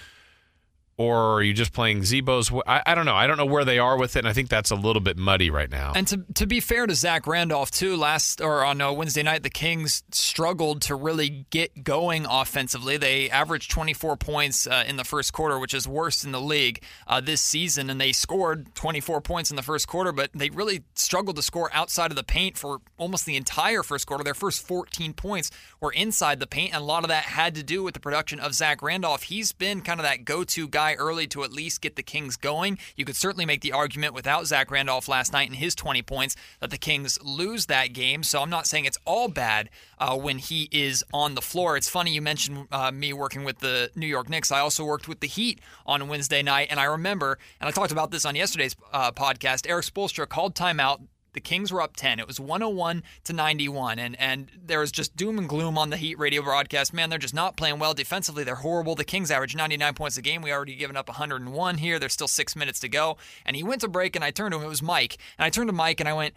Or 0.98 1.34
are 1.34 1.42
you 1.42 1.52
just 1.52 1.72
playing 1.74 2.04
Z-Bo's? 2.04 2.50
I, 2.66 2.82
I 2.86 2.94
don't 2.94 3.04
know. 3.04 3.14
I 3.14 3.26
don't 3.26 3.36
know 3.36 3.44
where 3.44 3.66
they 3.66 3.78
are 3.78 3.98
with 3.98 4.16
it. 4.16 4.20
And 4.20 4.28
I 4.28 4.32
think 4.32 4.48
that's 4.48 4.70
a 4.70 4.74
little 4.74 5.00
bit 5.00 5.18
muddy 5.18 5.50
right 5.50 5.70
now. 5.70 5.92
And 5.94 6.06
to, 6.08 6.24
to 6.34 6.46
be 6.46 6.58
fair 6.60 6.86
to 6.86 6.94
Zach 6.94 7.26
Randolph 7.26 7.70
too, 7.70 7.96
last 7.96 8.40
or 8.40 8.64
on 8.64 8.80
uh, 8.80 8.92
Wednesday 8.92 9.22
night, 9.22 9.42
the 9.42 9.50
Kings 9.50 10.02
struggled 10.10 10.80
to 10.82 10.94
really 10.94 11.46
get 11.50 11.84
going 11.84 12.26
offensively. 12.28 12.96
They 12.96 13.28
averaged 13.28 13.70
24 13.70 14.16
points 14.16 14.66
uh, 14.66 14.84
in 14.86 14.96
the 14.96 15.04
first 15.04 15.34
quarter, 15.34 15.58
which 15.58 15.74
is 15.74 15.86
worst 15.86 16.24
in 16.24 16.32
the 16.32 16.40
league 16.40 16.82
uh, 17.06 17.20
this 17.20 17.42
season, 17.42 17.90
and 17.90 18.00
they 18.00 18.12
scored 18.12 18.74
24 18.74 19.20
points 19.20 19.50
in 19.50 19.56
the 19.56 19.62
first 19.62 19.86
quarter, 19.88 20.12
but 20.12 20.30
they 20.34 20.48
really 20.48 20.82
struggled 20.94 21.36
to 21.36 21.42
score 21.42 21.70
outside 21.74 22.10
of 22.10 22.16
the 22.16 22.24
paint 22.24 22.56
for 22.56 22.78
almost 22.96 23.26
the 23.26 23.36
entire 23.36 23.82
first 23.82 24.06
quarter. 24.06 24.24
Their 24.24 24.34
first 24.34 24.66
14 24.66 25.12
points 25.12 25.50
were 25.80 25.92
inside 25.92 26.40
the 26.40 26.46
paint, 26.46 26.72
and 26.72 26.82
a 26.82 26.86
lot 26.86 27.04
of 27.04 27.08
that 27.08 27.24
had 27.24 27.54
to 27.56 27.62
do 27.62 27.82
with 27.82 27.92
the 27.92 28.00
production 28.00 28.40
of 28.40 28.54
Zach 28.54 28.82
Randolph. 28.82 29.24
He's 29.24 29.52
been 29.52 29.82
kind 29.82 30.00
of 30.00 30.04
that 30.04 30.24
go-to 30.24 30.68
guy 30.68 30.85
early 30.94 31.26
to 31.28 31.42
at 31.42 31.52
least 31.52 31.80
get 31.80 31.96
the 31.96 32.02
Kings 32.02 32.36
going. 32.36 32.78
You 32.96 33.04
could 33.04 33.16
certainly 33.16 33.44
make 33.44 33.60
the 33.60 33.72
argument 33.72 34.14
without 34.14 34.46
Zach 34.46 34.70
Randolph 34.70 35.08
last 35.08 35.32
night 35.32 35.48
and 35.48 35.56
his 35.56 35.74
20 35.74 36.02
points 36.02 36.36
that 36.60 36.70
the 36.70 36.78
Kings 36.78 37.18
lose 37.22 37.66
that 37.66 37.92
game. 37.92 38.22
So 38.22 38.40
I'm 38.42 38.50
not 38.50 38.66
saying 38.66 38.84
it's 38.84 38.98
all 39.04 39.28
bad 39.28 39.70
uh, 39.98 40.16
when 40.16 40.38
he 40.38 40.68
is 40.70 41.04
on 41.12 41.34
the 41.34 41.42
floor. 41.42 41.76
It's 41.76 41.88
funny 41.88 42.12
you 42.12 42.22
mentioned 42.22 42.68
uh, 42.70 42.90
me 42.90 43.12
working 43.12 43.44
with 43.44 43.58
the 43.58 43.90
New 43.94 44.06
York 44.06 44.28
Knicks. 44.28 44.52
I 44.52 44.60
also 44.60 44.84
worked 44.84 45.08
with 45.08 45.20
the 45.20 45.26
Heat 45.26 45.60
on 45.86 46.08
Wednesday 46.08 46.42
night, 46.42 46.68
and 46.70 46.78
I 46.78 46.84
remember, 46.84 47.38
and 47.60 47.68
I 47.68 47.70
talked 47.72 47.92
about 47.92 48.10
this 48.10 48.24
on 48.24 48.36
yesterday's 48.36 48.76
uh, 48.92 49.12
podcast. 49.12 49.68
Erik 49.68 49.84
Spoelstra 49.84 50.28
called 50.28 50.54
timeout 50.54 51.00
The 51.36 51.42
Kings 51.42 51.70
were 51.70 51.82
up 51.82 51.96
10. 51.96 52.18
It 52.18 52.26
was 52.26 52.40
101 52.40 53.02
to 53.24 53.32
91. 53.34 53.98
And, 53.98 54.18
and 54.18 54.50
there 54.56 54.80
was 54.80 54.90
just 54.90 55.14
doom 55.16 55.36
and 55.36 55.46
gloom 55.46 55.76
on 55.76 55.90
the 55.90 55.98
Heat 55.98 56.18
radio 56.18 56.40
broadcast. 56.40 56.94
Man, 56.94 57.10
they're 57.10 57.18
just 57.18 57.34
not 57.34 57.58
playing 57.58 57.78
well. 57.78 57.92
Defensively, 57.92 58.42
they're 58.42 58.54
horrible. 58.54 58.94
The 58.94 59.04
Kings 59.04 59.30
average 59.30 59.54
99 59.54 59.92
points 59.92 60.16
a 60.16 60.22
game. 60.22 60.40
We 60.40 60.50
already 60.50 60.76
given 60.76 60.96
up 60.96 61.08
101 61.08 61.76
here. 61.76 61.98
There's 61.98 62.14
still 62.14 62.26
six 62.26 62.56
minutes 62.56 62.80
to 62.80 62.88
go. 62.88 63.18
And 63.44 63.54
he 63.54 63.62
went 63.62 63.82
to 63.82 63.88
break, 63.88 64.16
and 64.16 64.24
I 64.24 64.30
turned 64.30 64.52
to 64.52 64.58
him. 64.58 64.64
It 64.64 64.68
was 64.68 64.82
Mike. 64.82 65.18
And 65.36 65.44
I 65.44 65.50
turned 65.50 65.68
to 65.68 65.74
Mike, 65.74 66.00
and 66.00 66.08
I 66.08 66.14
went, 66.14 66.32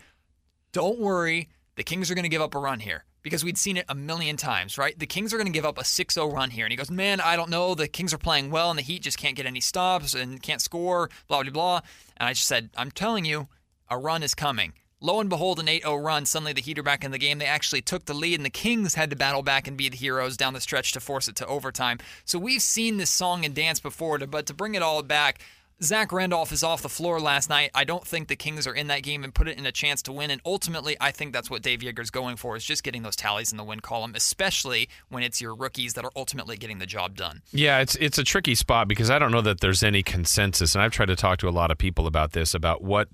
Don't 0.74 1.00
worry. 1.00 1.48
The 1.78 1.84
Kings 1.86 2.12
are 2.12 2.14
going 2.14 2.24
to 2.24 2.30
give 2.30 2.42
up 2.42 2.54
a 2.54 2.60
run 2.60 2.82
here 2.82 3.06
because 3.22 3.46
we'd 3.46 3.58
seen 3.58 3.78
it 3.78 3.86
a 3.88 3.96
million 3.96 4.36
times, 4.36 4.78
right? 4.78 5.00
The 5.00 5.08
Kings 5.08 5.34
are 5.34 5.38
going 5.38 5.48
to 5.48 5.54
give 5.54 5.64
up 5.64 5.78
a 5.78 5.86
6 5.86 6.14
0 6.14 6.30
run 6.30 6.50
here. 6.50 6.66
And 6.66 6.74
he 6.74 6.76
goes, 6.76 6.92
Man, 6.92 7.22
I 7.22 7.38
don't 7.38 7.50
know. 7.50 7.74
The 7.74 7.88
Kings 7.88 8.14
are 8.14 8.18
playing 8.18 8.52
well, 8.52 8.70
and 8.70 8.78
the 8.78 8.84
Heat 8.84 9.02
just 9.02 9.18
can't 9.18 9.38
get 9.38 9.46
any 9.46 9.62
stops 9.62 10.14
and 10.14 10.44
can't 10.44 10.62
score, 10.62 11.10
blah, 11.30 11.42
blah, 11.42 11.54
blah. 11.54 11.80
And 12.18 12.28
I 12.28 12.34
just 12.34 12.48
said, 12.48 12.70
I'm 12.76 12.92
telling 12.92 13.24
you, 13.24 13.48
a 13.90 13.98
run 13.98 14.24
is 14.24 14.36
coming. 14.36 14.74
Lo 15.02 15.20
and 15.20 15.30
behold, 15.30 15.60
an 15.60 15.68
8 15.68 15.84
0 15.84 15.96
run. 15.98 16.26
Suddenly 16.26 16.54
the 16.54 16.62
Heat 16.62 16.78
are 16.78 16.84
back 16.84 17.04
in 17.04 17.12
the 17.12 17.18
game. 17.18 17.40
They 17.40 17.46
actually 17.46 17.82
took 17.82 18.06
the 18.06 18.14
lead, 18.14 18.36
and 18.36 18.46
the 18.46 18.50
Kings 18.50 18.96
had 18.96 19.10
to 19.10 19.16
battle 19.16 19.44
back 19.44 19.68
and 19.68 19.78
be 19.78 19.90
the 19.90 19.98
heroes 19.98 20.36
down 20.36 20.54
the 20.54 20.62
stretch 20.62 20.92
to 20.94 21.00
force 21.00 21.28
it 21.28 21.36
to 21.38 21.48
overtime. 21.48 22.00
So 22.26 22.38
we've 22.38 22.62
seen 22.62 22.98
this 22.98 23.10
song 23.10 23.46
and 23.46 23.56
dance 23.56 23.80
before, 23.80 24.20
but 24.20 24.46
to 24.48 24.54
bring 24.54 24.76
it 24.76 24.82
all 24.82 25.02
back, 25.02 25.40
Zach 25.82 26.12
Randolph 26.12 26.52
is 26.52 26.62
off 26.62 26.82
the 26.82 26.90
floor 26.90 27.22
last 27.22 27.50
night. 27.50 27.72
I 27.74 27.86
don't 27.86 28.06
think 28.06 28.28
the 28.28 28.36
Kings 28.36 28.68
are 28.68 28.74
in 28.74 28.88
that 28.88 29.02
game 29.02 29.24
and 29.24 29.34
put 29.34 29.48
it 29.48 29.58
in 29.58 29.66
a 29.66 29.72
chance 29.72 30.02
to 30.04 30.12
win. 30.12 30.30
And 30.30 30.42
ultimately, 30.46 30.98
I 31.00 31.12
think 31.12 31.32
that's 31.32 31.50
what 31.50 31.62
Dave 31.62 31.80
Joerger's 31.80 32.12
going 32.12 32.36
for 32.36 32.58
is 32.58 32.66
just 32.66 32.84
getting 32.84 33.04
those 33.04 33.16
tallies 33.16 33.52
in 33.54 33.58
the 33.58 33.64
win 33.64 33.80
column, 33.80 34.14
especially 34.14 34.90
when 35.08 35.24
it's 35.24 35.40
your 35.40 35.56
rookies 35.56 35.94
that 35.94 36.04
are 36.04 36.12
ultimately 36.18 36.58
getting 36.58 36.80
the 36.80 36.86
job 36.86 37.16
done. 37.16 37.42
Yeah, 37.54 37.80
it's 37.80 37.96
it's 37.96 38.18
a 38.18 38.26
tricky 38.26 38.56
spot 38.56 38.90
because 38.90 39.10
I 39.10 39.20
don't 39.20 39.32
know 39.32 39.42
that 39.42 39.62
there's 39.62 39.82
any 39.82 40.04
consensus, 40.04 40.76
and 40.76 40.82
I've 40.82 40.92
tried 40.92 41.08
to 41.08 41.16
talk 41.16 41.40
to 41.40 41.48
a 41.48 41.52
lot 41.52 41.72
of 41.72 41.78
people 41.78 42.08
about 42.08 42.34
this 42.34 42.54
about 42.54 42.84
what. 42.84 43.08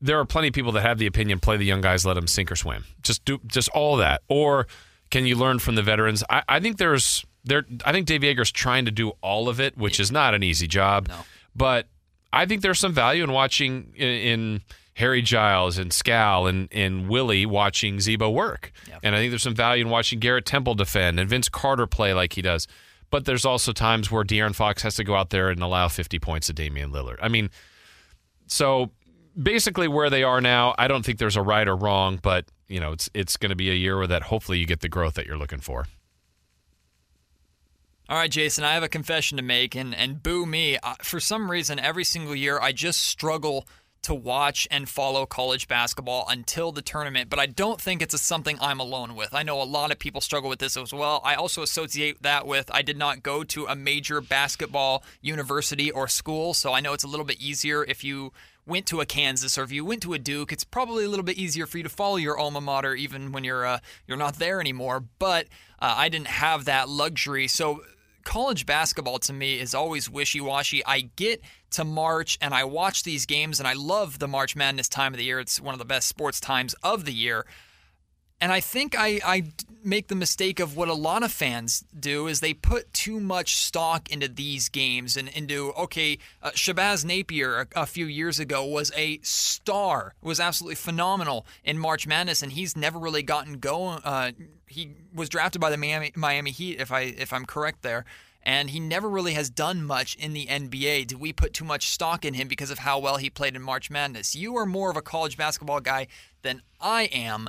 There 0.00 0.18
are 0.18 0.24
plenty 0.24 0.48
of 0.48 0.54
people 0.54 0.72
that 0.72 0.82
have 0.82 0.98
the 0.98 1.06
opinion: 1.06 1.40
play 1.40 1.56
the 1.56 1.64
young 1.64 1.80
guys, 1.80 2.04
let 2.04 2.14
them 2.14 2.26
sink 2.26 2.50
or 2.52 2.56
swim. 2.56 2.84
Just 3.02 3.24
do 3.24 3.40
just 3.46 3.68
all 3.70 3.96
that, 3.96 4.22
or 4.28 4.66
can 5.10 5.26
you 5.26 5.36
learn 5.36 5.58
from 5.58 5.74
the 5.74 5.82
veterans? 5.82 6.22
I, 6.28 6.42
I 6.48 6.60
think 6.60 6.78
there's 6.78 7.24
there. 7.44 7.64
I 7.84 7.92
think 7.92 8.06
Dave 8.06 8.22
Joerger's 8.22 8.52
trying 8.52 8.84
to 8.84 8.90
do 8.90 9.12
all 9.20 9.48
of 9.48 9.60
it, 9.60 9.76
which 9.76 10.00
is 10.00 10.10
not 10.12 10.34
an 10.34 10.42
easy 10.42 10.66
job. 10.66 11.08
No. 11.08 11.18
But 11.54 11.88
I 12.32 12.46
think 12.46 12.62
there's 12.62 12.78
some 12.78 12.92
value 12.92 13.24
in 13.24 13.32
watching 13.32 13.92
in, 13.96 14.08
in 14.08 14.60
Harry 14.94 15.22
Giles 15.22 15.78
and 15.78 15.92
Skal 15.92 16.46
and, 16.46 16.68
and 16.72 17.08
Willie 17.08 17.46
watching 17.46 18.00
Z-Bo 18.00 18.30
work. 18.30 18.72
Yep. 18.88 19.00
And 19.02 19.14
I 19.14 19.18
think 19.18 19.30
there's 19.30 19.42
some 19.42 19.54
value 19.54 19.84
in 19.84 19.90
watching 19.90 20.20
Garrett 20.20 20.46
Temple 20.46 20.74
defend 20.74 21.20
and 21.20 21.28
Vince 21.28 21.48
Carter 21.50 21.86
play 21.86 22.14
like 22.14 22.32
he 22.32 22.42
does. 22.42 22.66
But 23.10 23.24
there's 23.24 23.44
also 23.44 23.72
times 23.72 24.10
where 24.10 24.24
De'Aaron 24.24 24.54
Fox 24.54 24.82
has 24.82 24.96
to 24.96 25.04
go 25.04 25.14
out 25.14 25.30
there 25.30 25.50
and 25.50 25.62
allow 25.62 25.88
50 25.88 26.18
points 26.18 26.48
to 26.48 26.52
Damian 26.52 26.92
Lillard. 26.92 27.18
I 27.20 27.28
mean, 27.28 27.50
so 28.46 28.90
basically 29.40 29.88
where 29.88 30.10
they 30.10 30.22
are 30.22 30.40
now, 30.40 30.74
I 30.78 30.88
don't 30.88 31.04
think 31.04 31.18
there's 31.18 31.36
a 31.36 31.42
right 31.42 31.66
or 31.66 31.76
wrong, 31.76 32.18
but 32.22 32.46
you 32.68 32.80
know, 32.80 32.92
it's 32.92 33.08
it's 33.14 33.36
going 33.36 33.50
to 33.50 33.56
be 33.56 33.70
a 33.70 33.74
year 33.74 33.96
where 33.96 34.06
that 34.06 34.24
hopefully 34.24 34.58
you 34.58 34.66
get 34.66 34.80
the 34.80 34.88
growth 34.88 35.14
that 35.14 35.26
you're 35.26 35.38
looking 35.38 35.60
for. 35.60 35.86
All 38.08 38.16
right, 38.16 38.30
Jason, 38.30 38.62
I 38.62 38.74
have 38.74 38.84
a 38.84 38.88
confession 38.88 39.36
to 39.36 39.42
make, 39.42 39.74
and, 39.74 39.92
and 39.92 40.22
boo 40.22 40.46
me. 40.46 40.78
Uh, 40.80 40.94
for 41.02 41.18
some 41.18 41.50
reason, 41.50 41.80
every 41.80 42.04
single 42.04 42.36
year, 42.36 42.60
I 42.60 42.70
just 42.70 43.02
struggle 43.02 43.66
to 44.02 44.14
watch 44.14 44.68
and 44.70 44.88
follow 44.88 45.26
college 45.26 45.66
basketball 45.66 46.24
until 46.28 46.70
the 46.70 46.82
tournament, 46.82 47.28
but 47.28 47.40
I 47.40 47.46
don't 47.46 47.80
think 47.80 48.00
it's 48.00 48.14
a, 48.14 48.18
something 48.18 48.56
I'm 48.60 48.78
alone 48.78 49.16
with. 49.16 49.34
I 49.34 49.42
know 49.42 49.60
a 49.60 49.64
lot 49.64 49.90
of 49.90 49.98
people 49.98 50.20
struggle 50.20 50.48
with 50.48 50.60
this 50.60 50.76
as 50.76 50.92
well. 50.92 51.20
I 51.24 51.34
also 51.34 51.62
associate 51.62 52.22
that 52.22 52.46
with 52.46 52.70
I 52.72 52.82
did 52.82 52.96
not 52.96 53.24
go 53.24 53.42
to 53.42 53.66
a 53.66 53.74
major 53.74 54.20
basketball 54.20 55.02
university 55.20 55.90
or 55.90 56.06
school, 56.06 56.54
so 56.54 56.72
I 56.72 56.78
know 56.78 56.92
it's 56.92 57.02
a 57.02 57.08
little 57.08 57.26
bit 57.26 57.40
easier 57.40 57.82
if 57.82 58.04
you 58.04 58.32
went 58.66 58.86
to 58.86 59.00
a 59.00 59.06
Kansas 59.06 59.56
or 59.56 59.62
if 59.62 59.72
you 59.72 59.84
went 59.84 60.02
to 60.02 60.12
a 60.14 60.18
Duke, 60.18 60.52
it's 60.52 60.64
probably 60.64 61.04
a 61.04 61.08
little 61.08 61.24
bit 61.24 61.36
easier 61.36 61.66
for 61.66 61.78
you 61.78 61.84
to 61.84 61.88
follow 61.88 62.16
your 62.16 62.38
alma 62.38 62.60
mater 62.60 62.94
even 62.94 63.32
when 63.32 63.44
you're 63.44 63.64
uh, 63.64 63.78
you're 64.06 64.16
not 64.16 64.38
there 64.38 64.60
anymore. 64.60 65.04
But 65.18 65.46
uh, 65.78 65.94
I 65.96 66.08
didn't 66.08 66.28
have 66.28 66.64
that 66.64 66.88
luxury, 66.88 67.48
so 67.48 67.82
college 68.24 68.66
basketball 68.66 69.20
to 69.20 69.32
me 69.32 69.58
is 69.60 69.72
always 69.72 70.10
wishy 70.10 70.40
washy. 70.40 70.84
I 70.84 71.10
get 71.14 71.40
to 71.70 71.84
March 71.84 72.36
and 72.42 72.52
I 72.52 72.64
watch 72.64 73.04
these 73.04 73.24
games 73.24 73.60
and 73.60 73.68
I 73.68 73.74
love 73.74 74.18
the 74.18 74.26
March 74.26 74.56
Madness 74.56 74.88
time 74.88 75.14
of 75.14 75.18
the 75.18 75.24
year. 75.24 75.38
It's 75.38 75.60
one 75.60 75.74
of 75.74 75.78
the 75.78 75.84
best 75.84 76.08
sports 76.08 76.40
times 76.40 76.74
of 76.82 77.04
the 77.04 77.14
year. 77.14 77.46
And 78.40 78.52
I 78.52 78.60
think 78.60 78.94
I, 78.98 79.20
I 79.24 79.44
make 79.82 80.08
the 80.08 80.14
mistake 80.14 80.60
of 80.60 80.76
what 80.76 80.88
a 80.88 80.94
lot 80.94 81.22
of 81.22 81.32
fans 81.32 81.84
do 81.98 82.26
is 82.26 82.40
they 82.40 82.52
put 82.52 82.92
too 82.92 83.18
much 83.18 83.56
stock 83.56 84.10
into 84.10 84.28
these 84.28 84.68
games 84.68 85.16
and 85.16 85.28
into 85.28 85.72
okay, 85.72 86.18
uh, 86.42 86.50
Shabazz 86.50 87.04
Napier 87.04 87.60
a, 87.60 87.82
a, 87.82 87.86
few 87.86 88.04
years 88.04 88.38
ago 88.38 88.64
was 88.64 88.92
a 88.94 89.18
star, 89.22 90.14
was 90.20 90.38
absolutely 90.38 90.74
phenomenal 90.74 91.46
in 91.64 91.78
March 91.78 92.06
Madness, 92.06 92.42
and 92.42 92.52
he's 92.52 92.76
never 92.76 92.98
really 92.98 93.22
gotten 93.22 93.54
going. 93.54 94.00
Uh, 94.04 94.32
he 94.66 94.90
was 95.14 95.30
drafted 95.30 95.60
by 95.60 95.70
the 95.70 95.78
Miami 95.78 96.12
Miami 96.14 96.50
Heat, 96.50 96.78
if 96.78 96.92
I 96.92 97.00
if 97.00 97.32
I'm 97.32 97.46
correct 97.46 97.82
there. 97.82 98.04
And 98.42 98.70
he 98.70 98.78
never 98.78 99.08
really 99.08 99.32
has 99.32 99.50
done 99.50 99.84
much 99.84 100.14
in 100.14 100.32
the 100.32 100.46
NBA. 100.46 101.08
Do 101.08 101.18
we 101.18 101.32
put 101.32 101.52
too 101.52 101.64
much 101.64 101.88
stock 101.88 102.24
in 102.24 102.34
him 102.34 102.46
because 102.46 102.70
of 102.70 102.78
how 102.78 103.00
well 103.00 103.16
he 103.16 103.28
played 103.28 103.56
in 103.56 103.62
March 103.62 103.90
Madness? 103.90 104.36
You 104.36 104.56
are 104.56 104.64
more 104.64 104.88
of 104.88 104.96
a 104.96 105.02
college 105.02 105.36
basketball 105.36 105.80
guy 105.80 106.06
than 106.42 106.62
I 106.80 107.04
am 107.06 107.48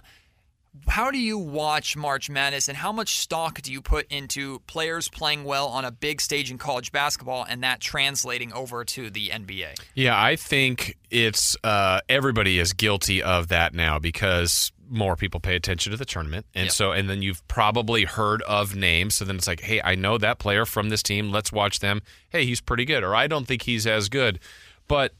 how 0.87 1.11
do 1.11 1.17
you 1.17 1.37
watch 1.37 1.95
March 1.95 2.29
Madness 2.29 2.67
and 2.67 2.77
how 2.77 2.91
much 2.91 3.17
stock 3.17 3.61
do 3.61 3.71
you 3.71 3.81
put 3.81 4.07
into 4.11 4.59
players 4.67 5.09
playing 5.09 5.43
well 5.43 5.67
on 5.67 5.85
a 5.85 5.91
big 5.91 6.21
stage 6.21 6.51
in 6.51 6.57
college 6.57 6.91
basketball 6.91 7.45
and 7.47 7.63
that 7.63 7.79
translating 7.79 8.53
over 8.53 8.83
to 8.85 9.09
the 9.09 9.29
NBA? 9.29 9.79
Yeah, 9.95 10.21
I 10.21 10.35
think 10.35 10.97
it's 11.09 11.55
uh, 11.63 12.01
everybody 12.09 12.59
is 12.59 12.73
guilty 12.73 13.21
of 13.21 13.49
that 13.49 13.73
now 13.73 13.99
because 13.99 14.71
more 14.89 15.15
people 15.15 15.39
pay 15.39 15.55
attention 15.55 15.91
to 15.91 15.97
the 15.97 16.05
tournament. 16.05 16.45
And 16.55 16.65
yep. 16.65 16.73
so, 16.73 16.91
and 16.91 17.09
then 17.09 17.21
you've 17.21 17.45
probably 17.47 18.05
heard 18.05 18.41
of 18.43 18.75
names. 18.75 19.15
So 19.15 19.25
then 19.25 19.35
it's 19.35 19.47
like, 19.47 19.61
hey, 19.61 19.81
I 19.83 19.95
know 19.95 20.17
that 20.17 20.39
player 20.39 20.65
from 20.65 20.89
this 20.89 21.03
team. 21.03 21.31
Let's 21.31 21.51
watch 21.51 21.79
them. 21.79 22.01
Hey, 22.29 22.45
he's 22.45 22.61
pretty 22.61 22.85
good. 22.85 23.03
Or 23.03 23.15
I 23.15 23.27
don't 23.27 23.45
think 23.45 23.63
he's 23.63 23.85
as 23.85 24.09
good. 24.09 24.39
But 24.87 25.13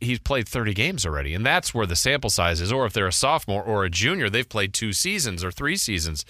he's 0.00 0.18
played 0.18 0.48
30 0.48 0.74
games 0.74 1.06
already, 1.06 1.34
and 1.34 1.44
that's 1.44 1.74
where 1.74 1.86
the 1.86 1.96
sample 1.96 2.30
size 2.30 2.60
is. 2.60 2.72
Or 2.72 2.86
if 2.86 2.92
they're 2.92 3.06
a 3.06 3.12
sophomore 3.12 3.62
or 3.62 3.84
a 3.84 3.90
junior, 3.90 4.30
they've 4.30 4.48
played 4.48 4.72
two 4.72 4.92
seasons 4.92 5.44
or 5.44 5.50
three 5.50 5.76
seasons. 5.76 6.24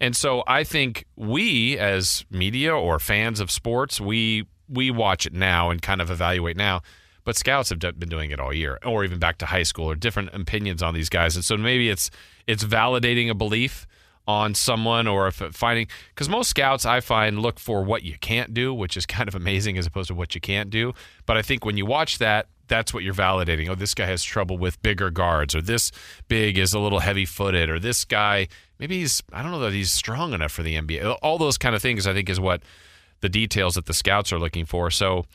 And 0.00 0.16
so 0.16 0.42
I 0.46 0.64
think 0.64 1.06
we, 1.16 1.78
as 1.78 2.24
media 2.30 2.74
or 2.74 2.98
fans 2.98 3.40
of 3.40 3.50
sports, 3.50 4.00
we 4.00 4.46
we 4.68 4.90
watch 4.90 5.26
it 5.26 5.32
now 5.32 5.70
and 5.70 5.82
kind 5.82 6.00
of 6.00 6.10
evaluate 6.10 6.56
now. 6.56 6.82
But 7.24 7.36
scouts 7.36 7.70
have 7.70 7.78
been 7.78 8.08
doing 8.08 8.32
it 8.32 8.40
all 8.40 8.52
year, 8.52 8.78
or 8.84 9.04
even 9.04 9.20
back 9.20 9.38
to 9.38 9.46
high 9.46 9.62
school, 9.62 9.88
or 9.88 9.94
different 9.94 10.34
opinions 10.34 10.82
on 10.82 10.92
these 10.92 11.08
guys. 11.08 11.36
And 11.36 11.44
so 11.44 11.56
maybe 11.56 11.88
it's 11.88 12.10
it's 12.46 12.64
validating 12.64 13.30
a 13.30 13.34
belief 13.34 13.86
on 14.26 14.54
someone 14.54 15.06
or 15.06 15.26
if 15.26 15.36
finding 15.52 15.86
because 16.10 16.28
most 16.28 16.48
scouts 16.48 16.86
I 16.86 17.00
find 17.00 17.40
look 17.40 17.58
for 17.58 17.82
what 17.82 18.02
you 18.02 18.16
can't 18.18 18.54
do, 18.54 18.74
which 18.74 18.96
is 18.96 19.06
kind 19.16 19.28
of 19.28 19.34
amazing 19.34 19.78
as 19.78 19.86
opposed 19.86 20.08
to 20.08 20.14
what 20.14 20.34
you 20.34 20.40
can't 20.40 20.70
do. 20.70 20.94
But 21.26 21.36
I 21.36 21.42
think 21.42 21.64
when 21.64 21.76
you 21.76 21.86
watch 21.86 22.18
that, 22.18 22.48
that's 22.72 22.94
what 22.94 23.02
you're 23.02 23.12
validating. 23.12 23.68
Oh, 23.68 23.74
this 23.74 23.92
guy 23.92 24.06
has 24.06 24.24
trouble 24.24 24.56
with 24.56 24.80
bigger 24.80 25.10
guards, 25.10 25.54
or 25.54 25.60
this 25.60 25.92
big 26.28 26.56
is 26.56 26.72
a 26.72 26.78
little 26.78 27.00
heavy 27.00 27.26
footed, 27.26 27.68
or 27.68 27.78
this 27.78 28.06
guy 28.06 28.48
maybe 28.78 28.98
he's 28.98 29.22
I 29.30 29.42
don't 29.42 29.52
know 29.52 29.60
that 29.60 29.74
he's 29.74 29.92
strong 29.92 30.32
enough 30.32 30.52
for 30.52 30.62
the 30.62 30.76
NBA. 30.76 31.18
All 31.22 31.36
those 31.36 31.58
kind 31.58 31.74
of 31.74 31.82
things 31.82 32.06
I 32.06 32.14
think 32.14 32.30
is 32.30 32.40
what 32.40 32.62
the 33.20 33.28
details 33.28 33.74
that 33.74 33.84
the 33.84 33.92
scouts 33.92 34.32
are 34.32 34.38
looking 34.38 34.64
for. 34.64 34.90
So 34.90 35.26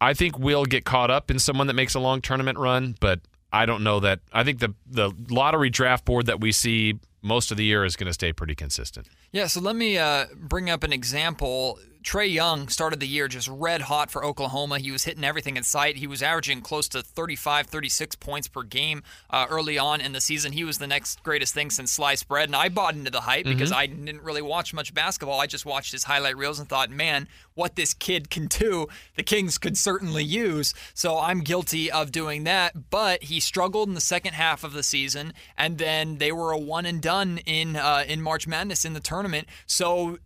I 0.00 0.14
think 0.14 0.38
we'll 0.38 0.64
get 0.64 0.86
caught 0.86 1.10
up 1.10 1.30
in 1.30 1.38
someone 1.38 1.66
that 1.66 1.74
makes 1.74 1.94
a 1.94 2.00
long 2.00 2.22
tournament 2.22 2.56
run, 2.56 2.96
but 3.00 3.20
I 3.52 3.66
don't 3.66 3.84
know 3.84 4.00
that. 4.00 4.20
I 4.32 4.42
think 4.42 4.60
the 4.60 4.74
the 4.86 5.12
lottery 5.28 5.68
draft 5.68 6.06
board 6.06 6.24
that 6.24 6.40
we 6.40 6.52
see 6.52 6.98
most 7.20 7.50
of 7.50 7.58
the 7.58 7.64
year 7.64 7.84
is 7.84 7.96
going 7.96 8.06
to 8.06 8.14
stay 8.14 8.32
pretty 8.32 8.54
consistent. 8.54 9.08
Yeah, 9.30 9.46
so 9.46 9.60
let 9.60 9.76
me 9.76 9.98
uh, 9.98 10.24
bring 10.34 10.70
up 10.70 10.84
an 10.84 10.92
example. 10.94 11.78
Trae 12.02 12.32
Young 12.32 12.68
started 12.68 13.00
the 13.00 13.06
year 13.06 13.28
just 13.28 13.48
red 13.48 13.82
hot 13.82 14.10
for 14.10 14.24
Oklahoma. 14.24 14.78
He 14.78 14.90
was 14.90 15.04
hitting 15.04 15.24
everything 15.24 15.56
in 15.56 15.62
sight. 15.62 15.96
He 15.96 16.06
was 16.06 16.22
averaging 16.22 16.60
close 16.60 16.88
to 16.88 17.02
35, 17.02 17.66
36 17.66 18.16
points 18.16 18.48
per 18.48 18.62
game 18.62 19.02
uh, 19.30 19.46
early 19.48 19.78
on 19.78 20.00
in 20.00 20.12
the 20.12 20.20
season. 20.20 20.52
He 20.52 20.64
was 20.64 20.78
the 20.78 20.86
next 20.86 21.22
greatest 21.22 21.54
thing 21.54 21.70
since 21.70 21.92
sliced 21.92 22.28
bread. 22.28 22.48
And 22.48 22.56
I 22.56 22.68
bought 22.68 22.94
into 22.94 23.10
the 23.10 23.22
hype 23.22 23.46
mm-hmm. 23.46 23.54
because 23.54 23.72
I 23.72 23.86
didn't 23.86 24.22
really 24.22 24.42
watch 24.42 24.74
much 24.74 24.92
basketball. 24.92 25.40
I 25.40 25.46
just 25.46 25.64
watched 25.64 25.92
his 25.92 26.04
highlight 26.04 26.36
reels 26.36 26.58
and 26.58 26.68
thought, 26.68 26.90
man, 26.90 27.28
what 27.54 27.76
this 27.76 27.94
kid 27.94 28.30
can 28.30 28.46
do, 28.46 28.86
the 29.16 29.22
Kings 29.22 29.58
could 29.58 29.76
certainly 29.76 30.24
use. 30.24 30.74
So 30.94 31.18
I'm 31.18 31.40
guilty 31.40 31.90
of 31.90 32.10
doing 32.10 32.44
that. 32.44 32.90
But 32.90 33.24
he 33.24 33.40
struggled 33.40 33.88
in 33.88 33.94
the 33.94 34.00
second 34.00 34.34
half 34.34 34.64
of 34.64 34.72
the 34.72 34.82
season, 34.82 35.32
and 35.56 35.78
then 35.78 36.18
they 36.18 36.32
were 36.32 36.52
a 36.52 36.58
one 36.58 36.86
and 36.86 37.00
done 37.00 37.38
in 37.46 37.76
uh, 37.76 38.04
in 38.06 38.22
March 38.22 38.46
Madness 38.46 38.84
in 38.84 38.94
the 38.94 39.00
tournament. 39.00 39.46
So 39.66 40.18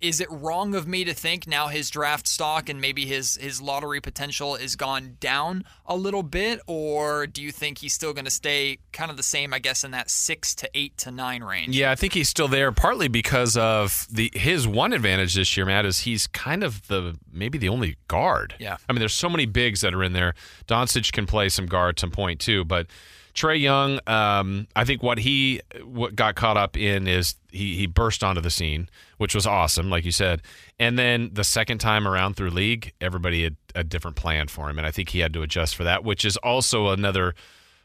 is 0.00 0.20
it 0.20 0.28
wrong 0.30 0.74
of 0.74 0.86
me 0.86 1.04
to 1.04 1.12
think 1.12 1.46
now 1.46 1.68
his 1.68 1.90
draft 1.90 2.26
stock 2.26 2.68
and 2.68 2.80
maybe 2.80 3.06
his 3.06 3.36
his 3.36 3.60
lottery 3.60 4.00
potential 4.00 4.54
is 4.54 4.76
gone 4.76 5.16
down 5.20 5.64
a 5.86 5.96
little 5.96 6.22
bit, 6.22 6.60
or 6.66 7.26
do 7.26 7.42
you 7.42 7.52
think 7.52 7.78
he's 7.78 7.92
still 7.92 8.12
going 8.12 8.24
to 8.24 8.30
stay 8.30 8.78
kind 8.92 9.10
of 9.10 9.16
the 9.16 9.22
same? 9.22 9.52
I 9.52 9.58
guess 9.58 9.84
in 9.84 9.90
that 9.90 10.10
six 10.10 10.54
to 10.56 10.70
eight 10.74 10.96
to 10.98 11.10
nine 11.10 11.42
range. 11.42 11.76
Yeah, 11.76 11.90
I 11.90 11.94
think 11.94 12.14
he's 12.14 12.28
still 12.28 12.48
there, 12.48 12.72
partly 12.72 13.08
because 13.08 13.56
of 13.56 14.06
the 14.10 14.30
his 14.34 14.66
one 14.66 14.92
advantage 14.92 15.34
this 15.34 15.56
year, 15.56 15.66
Matt, 15.66 15.84
is 15.84 16.00
he's 16.00 16.26
kind 16.26 16.64
of 16.64 16.86
the 16.88 17.18
maybe 17.32 17.58
the 17.58 17.68
only 17.68 17.96
guard. 18.08 18.54
Yeah, 18.58 18.78
I 18.88 18.92
mean, 18.92 19.00
there's 19.00 19.14
so 19.14 19.28
many 19.28 19.46
bigs 19.46 19.82
that 19.82 19.94
are 19.94 20.02
in 20.02 20.12
there. 20.12 20.34
Doncic 20.66 21.12
can 21.12 21.26
play 21.26 21.48
some 21.48 21.66
guard, 21.66 21.98
some 21.98 22.10
point 22.10 22.40
too, 22.40 22.64
but 22.64 22.86
Trae 23.34 23.60
Young, 23.60 24.00
um, 24.06 24.66
I 24.74 24.84
think 24.84 25.02
what 25.02 25.18
he 25.18 25.60
what 25.84 26.16
got 26.16 26.34
caught 26.34 26.56
up 26.56 26.76
in 26.76 27.06
is 27.06 27.36
he 27.50 27.76
he 27.76 27.86
burst 27.86 28.24
onto 28.24 28.40
the 28.40 28.50
scene, 28.50 28.88
which 29.18 29.34
was 29.34 29.46
awesome, 29.46 29.90
like 29.90 30.04
you 30.04 30.12
said. 30.12 30.42
And 30.78 30.98
then 30.98 31.30
the 31.32 31.44
second 31.44 31.78
time 31.78 32.06
around 32.06 32.36
through 32.36 32.50
league, 32.50 32.92
everybody 33.00 33.44
had 33.44 33.56
a 33.74 33.84
different 33.84 34.16
plan 34.16 34.48
for 34.48 34.68
him, 34.68 34.78
and 34.78 34.86
I 34.86 34.90
think 34.90 35.10
he 35.10 35.20
had 35.20 35.32
to 35.34 35.42
adjust 35.42 35.76
for 35.76 35.84
that, 35.84 36.04
which 36.04 36.24
is 36.24 36.36
also 36.38 36.88
another 36.88 37.34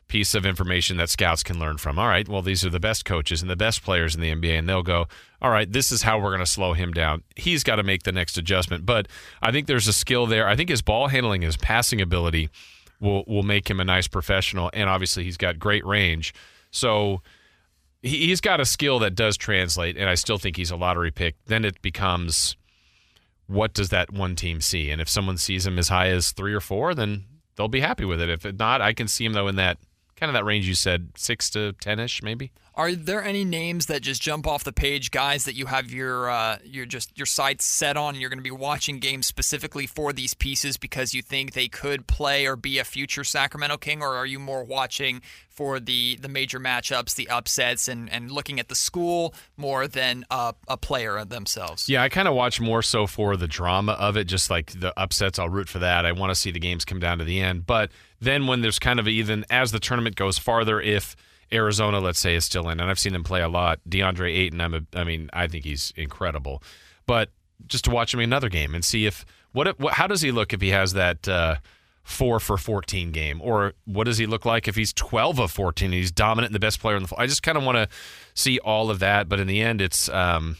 piece 0.08 0.36
of 0.36 0.46
information 0.46 0.98
that 0.98 1.10
scouts 1.10 1.44
can 1.44 1.60
learn 1.60 1.78
from. 1.78 1.98
All 1.98 2.08
right, 2.08 2.28
well, 2.28 2.42
these 2.42 2.64
are 2.64 2.70
the 2.70 2.80
best 2.80 3.06
coaches 3.06 3.42
and 3.42 3.50
the 3.50 3.56
best 3.56 3.84
players 3.84 4.16
in 4.16 4.22
the 4.22 4.32
NBA, 4.32 4.60
and 4.60 4.70
they'll 4.70 4.84
go, 4.84 5.08
all 5.42 5.50
right, 5.50 5.72
this 5.72 5.92
is 5.92 6.04
how 6.04 6.20
we're 6.20 6.30
going 6.30 6.40
to 6.40 6.46
slow 6.46 6.74
him 6.74 6.92
down. 6.94 7.24
He's 7.36 7.64
got 7.64 7.78
to 7.78 7.84
make 7.84 8.04
the 8.04 8.12
next 8.12 8.38
adjustment. 8.38 8.86
But 8.86 9.08
I 9.42 9.52
think 9.52 9.68
there's 9.68 9.88
a 9.88 9.94
skill 9.94 10.28
there. 10.28 10.48
I 10.48 10.56
think 10.56 10.70
his 10.70 10.82
ball 10.82 11.08
handling, 11.08 11.42
his 11.42 11.58
passing 11.58 12.02
ability 12.02 12.50
will 13.06 13.24
will 13.28 13.44
make 13.44 13.70
him 13.70 13.80
a 13.80 13.86
nice 13.86 14.08
professional, 14.08 14.70
and 14.74 14.90
obviously 14.90 15.24
he's 15.24 15.38
got 15.38 15.60
great 15.60 15.86
range. 15.86 16.34
So 16.72 17.22
he, 18.02 18.28
he's 18.28 18.42
got 18.42 18.60
a 18.60 18.66
skill 18.66 19.00
that 19.00 19.16
does 19.16 19.38
translate, 19.38 19.98
and 19.98 20.10
I 20.10 20.16
still 20.16 20.38
think 20.38 20.58
he's 20.58 20.72
a 20.72 20.76
lottery 20.76 21.12
pick. 21.12 21.36
Then 21.46 21.64
it 21.64 21.82
becomes 21.82 22.56
what 23.48 23.74
does 23.74 23.90
that 23.90 24.12
one 24.12 24.36
team 24.36 24.60
see, 24.60 24.92
and 24.92 25.00
if 25.00 25.08
someone 25.08 25.38
sees 25.38 25.66
him 25.66 25.80
as 25.80 25.88
high 25.88 26.10
as 26.10 26.32
three 26.32 26.54
or 26.54 26.62
four, 26.62 26.94
then 26.94 27.26
they'll 27.56 27.68
be 27.68 27.80
happy 27.80 28.06
with 28.06 28.20
it. 28.20 28.30
If 28.30 28.54
not, 28.58 28.82
I 28.82 28.94
can 28.94 29.08
see 29.08 29.24
him 29.24 29.34
though 29.34 29.48
in 29.48 29.56
that 29.56 29.78
kind 30.16 30.30
of 30.30 30.34
that 30.34 30.46
range 30.46 30.68
you 30.68 30.76
said, 30.76 31.10
six 31.16 31.50
to 31.52 31.74
ten 31.74 32.00
ish, 32.00 32.24
maybe. 32.24 32.52
Are 32.74 32.94
there 32.94 33.24
any 33.24 33.46
names 33.46 33.86
that 33.86 34.02
just 34.02 34.22
jump 34.22 34.46
off 34.46 34.66
the 34.66 34.74
page, 34.74 35.10
guys, 35.10 35.46
that 35.46 35.56
you 35.56 35.68
have 35.68 35.92
your 35.92 36.30
uh, 36.30 36.58
your 36.64 36.86
just 36.86 37.18
your 37.18 37.26
sights 37.26 37.66
set 37.66 37.96
on? 37.96 38.16
and 38.16 38.22
You're 38.22 38.30
going 38.30 38.40
to 38.40 38.44
be 38.44 38.52
watching 38.52 39.00
games 39.00 39.28
specifically 39.28 39.88
for 39.88 40.12
these 40.12 40.34
pieces 40.34 40.76
because 40.76 41.14
you 41.14 41.22
think 41.22 41.54
they 41.54 41.70
could 41.70 42.06
play 42.08 42.46
or 42.46 42.56
be 42.56 42.78
a 42.80 42.84
future 42.84 43.24
Sacramento 43.24 43.78
King, 43.78 44.02
or 44.02 44.16
are 44.16 44.26
you 44.26 44.40
more 44.40 44.64
watching 44.64 45.22
for 45.56 45.80
the 45.80 46.18
the 46.18 46.28
major 46.28 46.60
matchups, 46.60 47.16
the 47.16 47.28
upsets, 47.30 47.88
and 47.88 48.12
and 48.12 48.32
looking 48.32 48.60
at 48.60 48.68
the 48.68 48.76
school 48.76 49.34
more 49.58 49.88
than 49.88 50.26
a, 50.30 50.54
a 50.68 50.78
player 50.78 51.24
themselves? 51.26 51.90
Yeah, 51.90 52.04
I 52.04 52.10
kind 52.10 52.28
of 52.28 52.34
watch 52.34 52.60
more 52.60 52.82
so 52.82 53.08
for 53.08 53.38
the 53.38 53.48
drama 53.48 53.94
of 53.94 54.18
it, 54.18 54.26
just 54.26 54.50
like 54.50 54.80
the 54.80 54.94
upsets. 55.00 55.40
I'll 55.40 55.50
root 55.50 55.70
for 55.70 55.80
that. 55.80 56.06
I 56.06 56.12
want 56.12 56.32
to 56.32 56.36
see 56.36 56.52
the 56.52 56.60
games 56.60 56.86
come 56.86 57.00
down 57.00 57.20
to 57.20 57.26
the 57.26 57.40
end, 57.40 57.66
but 57.66 57.92
then 58.20 58.48
when 58.48 58.62
there's 58.62 58.80
kind 58.80 59.00
of 59.00 59.08
even 59.08 59.46
as 59.50 59.72
the 59.72 59.80
tournament 59.80 60.16
goes 60.16 60.38
farther, 60.38 60.82
if 60.82 61.16
Arizona, 61.52 62.00
let's 62.00 62.20
say, 62.20 62.36
is 62.36 62.46
still 62.46 62.70
in, 62.70 62.80
and 62.80 62.90
I've 62.90 63.00
seen 63.00 63.14
them 63.14 63.24
play 63.24 63.42
a 63.42 63.50
lot. 63.50 63.80
DeAndre 63.88 64.36
Ayton, 64.36 64.62
I'm 64.62 64.74
a, 64.74 64.82
I 64.94 65.04
mean, 65.04 65.30
I 65.34 65.48
think 65.48 65.64
he's 65.64 65.94
incredible. 65.96 66.62
But 67.06 67.30
just 67.68 67.86
to 67.86 67.92
watch 67.92 68.14
him 68.14 68.20
in 68.20 68.30
another 68.30 68.50
game 68.50 68.76
and 68.76 68.84
see 68.84 69.06
if 69.06 69.26
what, 69.52 69.80
what 69.80 69.94
how 69.94 70.08
does 70.08 70.22
he 70.22 70.32
look 70.32 70.54
if 70.54 70.62
he 70.62 70.70
has 70.70 70.94
that 70.94 71.28
uh, 71.28 71.56
four 72.06 72.40
for 72.40 72.58
14 72.58 73.12
game, 73.12 73.42
or 73.42 73.74
what 73.84 74.06
does 74.06 74.18
he 74.18 74.26
look 74.26 74.46
like 74.46 74.70
if 74.70 74.78
he's 74.78 74.94
12 74.94 75.40
of 75.40 75.52
14 75.52 75.88
and 75.88 75.94
he's 75.94 76.12
dominant 76.12 76.52
and 76.52 76.56
the 76.56 76.60
best 76.60 76.80
player 76.80 76.96
in 76.96 77.04
the. 77.04 77.14
I 77.18 77.28
just 77.28 77.44
kind 77.44 77.58
of 77.58 77.66
want 77.66 77.78
to 77.78 77.90
see 78.34 78.60
all 78.60 78.90
of 78.90 79.00
that, 79.00 79.28
but 79.28 79.40
in 79.40 79.48
the 79.48 79.62
end, 79.62 79.82
it's. 79.82 80.08
Um, 80.08 80.56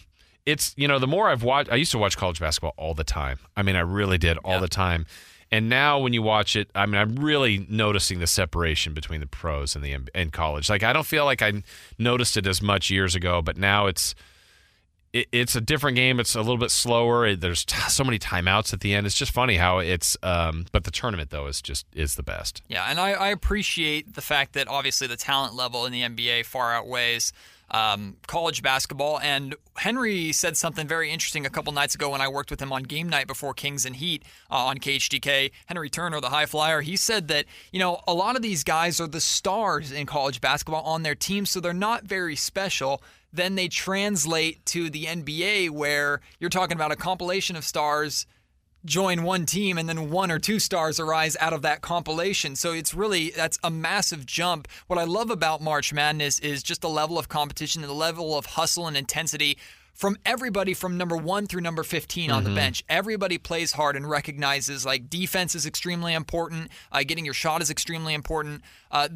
it's 0.46 0.76
you 0.78 0.88
know 0.88 1.00
the 1.00 1.08
more 1.08 1.28
I've 1.28 1.42
watched, 1.42 1.72
I 1.72 1.76
used 1.76 1.92
to 1.94 1.98
watch 1.98 2.18
college 2.18 2.40
basketball 2.40 2.76
all 2.78 2.94
the 2.94 3.04
time. 3.04 3.40
I 3.58 3.64
mean, 3.64 3.76
I 3.76 3.80
really 3.80 4.20
did 4.20 4.38
all 4.44 4.54
yeah. 4.54 4.60
the 4.60 4.68
time 4.68 5.08
and 5.52 5.70
now 5.70 6.00
when 6.00 6.14
you 6.14 6.22
watch 6.22 6.56
it, 6.56 6.70
I 6.74 6.86
mean, 6.86 6.96
I'm 6.96 7.16
really 7.16 7.66
noticing 7.70 8.20
the 8.20 8.28
separation 8.28 8.94
between 8.94 9.22
the 9.22 9.28
pros 9.28 9.76
and 9.76 9.86
the 9.86 9.96
and 10.14 10.34
college. 10.34 10.70
Like 10.70 10.84
I 10.84 10.92
don't 10.92 11.06
feel 11.06 11.26
like 11.26 11.42
I 11.42 11.64
noticed 11.98 12.36
it 12.36 12.48
as 12.48 12.62
much 12.62 12.90
years 12.90 13.16
ago, 13.16 13.42
but 13.42 13.58
now 13.58 13.88
it's 13.88 14.16
it, 15.16 15.30
it's 15.32 15.56
a 15.56 15.62
different 15.62 15.96
game. 15.96 16.20
It's 16.20 16.36
a 16.36 16.42
little 16.42 16.58
bit 16.58 16.72
slower. 16.72 17.36
There's 17.36 17.64
t- 17.64 17.80
so 17.88 18.04
many 18.04 18.20
timeouts 18.20 18.74
at 18.74 18.82
the 18.82 18.94
end. 18.94 19.08
It's 19.08 19.16
just 19.16 19.32
funny 19.32 19.56
how 19.56 19.80
it's. 19.80 20.18
Um, 20.22 20.66
but 20.74 20.84
the 20.84 20.92
tournament 20.92 21.30
though 21.30 21.48
is 21.48 21.62
just 21.62 21.86
is 21.94 22.16
the 22.16 22.24
best. 22.24 22.62
Yeah, 22.68 22.86
and 22.90 23.00
I, 23.00 23.12
I 23.12 23.30
appreciate 23.30 24.14
the 24.14 24.22
fact 24.22 24.54
that 24.54 24.68
obviously 24.68 25.08
the 25.08 25.16
talent 25.16 25.56
level 25.56 25.86
in 25.86 25.94
the 25.94 26.02
NBA 26.02 26.46
far 26.46 26.74
outweighs 26.74 27.32
um, 27.72 28.18
college 28.28 28.62
basketball. 28.62 29.20
And 29.20 29.56
Henry 29.78 30.32
said 30.32 30.58
something 30.58 30.88
very 30.88 31.12
interesting 31.12 31.46
a 31.46 31.50
couple 31.50 31.72
nights 31.74 31.96
ago 31.96 32.10
when 32.12 32.22
I 32.22 32.28
worked 32.28 32.52
with 32.52 32.62
him 32.62 32.72
on 32.72 32.84
game 32.84 33.10
night 33.10 33.28
before 33.28 33.54
Kings 33.54 33.86
and 33.86 33.96
Heat 33.96 34.24
uh, 34.52 34.66
on 34.66 34.78
KHTK. 34.78 35.52
Henry 35.66 35.90
Turner, 35.90 36.22
the 36.22 36.30
high 36.30 36.46
flyer, 36.46 36.82
he 36.82 36.96
said 36.96 37.28
that, 37.30 37.46
you 37.72 37.80
know, 37.80 38.02
a 38.08 38.14
lot 38.14 38.36
of 38.36 38.42
these 38.42 38.64
guys 38.64 39.00
are 39.00 39.08
the 39.08 39.22
stars 39.22 39.92
in 39.92 40.06
college 40.06 40.42
basketball 40.42 40.84
on 40.84 41.04
their 41.04 41.16
team, 41.16 41.46
so 41.46 41.60
they're 41.60 41.74
not 41.74 42.04
very 42.04 42.36
special 42.36 43.02
then 43.36 43.56
they 43.56 43.68
translate 43.68 44.66
to 44.68 44.90
the 44.90 45.06
NBA 45.06 45.70
where 45.70 46.22
you're 46.40 46.50
talking 46.50 46.76
about 46.76 46.92
a 46.92 46.96
compilation 46.96 47.56
of 47.56 47.64
stars 47.64 48.26
join 48.86 49.24
one 49.24 49.46
team 49.46 49.78
and 49.78 49.90
then 49.90 50.12
one 50.12 50.32
or 50.32 50.40
two 50.40 50.60
stars 50.60 51.00
arise 51.00 51.36
out 51.40 51.54
of 51.54 51.64
that 51.64 51.82
compilation. 51.82 52.56
So 52.56 52.72
it's 52.72 52.94
really 52.94 53.32
that's 53.32 53.58
a 53.64 53.72
massive 53.72 54.26
jump. 54.26 54.68
What 54.88 55.00
I 55.00 55.04
love 55.04 55.32
about 55.32 55.62
March 55.62 55.92
Madness 55.92 56.40
is 56.40 56.64
just 56.64 56.82
the 56.82 56.90
level 56.90 57.18
of 57.18 57.28
competition 57.28 57.82
and 57.82 57.90
the 57.90 57.96
level 57.96 58.38
of 58.38 58.46
hustle 58.46 58.88
and 58.88 58.96
intensity 58.96 59.58
from 59.96 60.18
everybody 60.26 60.74
from 60.74 60.98
number 60.98 61.16
1 61.16 61.48
through 61.48 61.62
number 61.62 61.82
15 61.82 62.30
on 62.30 62.44
mm-hmm. 62.44 62.50
the 62.50 62.56
bench. 62.56 62.84
Everybody 62.90 63.38
plays 63.38 63.72
hard 63.72 63.96
and 63.96 64.08
recognizes 64.08 64.86
like 64.86 65.10
defense 65.10 65.56
is 65.56 65.66
extremely 65.66 66.14
important, 66.14 66.70
uh, 66.92 67.04
getting 67.04 67.26
your 67.26 67.34
shot 67.34 67.62
is 67.62 67.72
extremely 67.72 68.14
important. 68.14 68.62
Uh, 68.92 69.08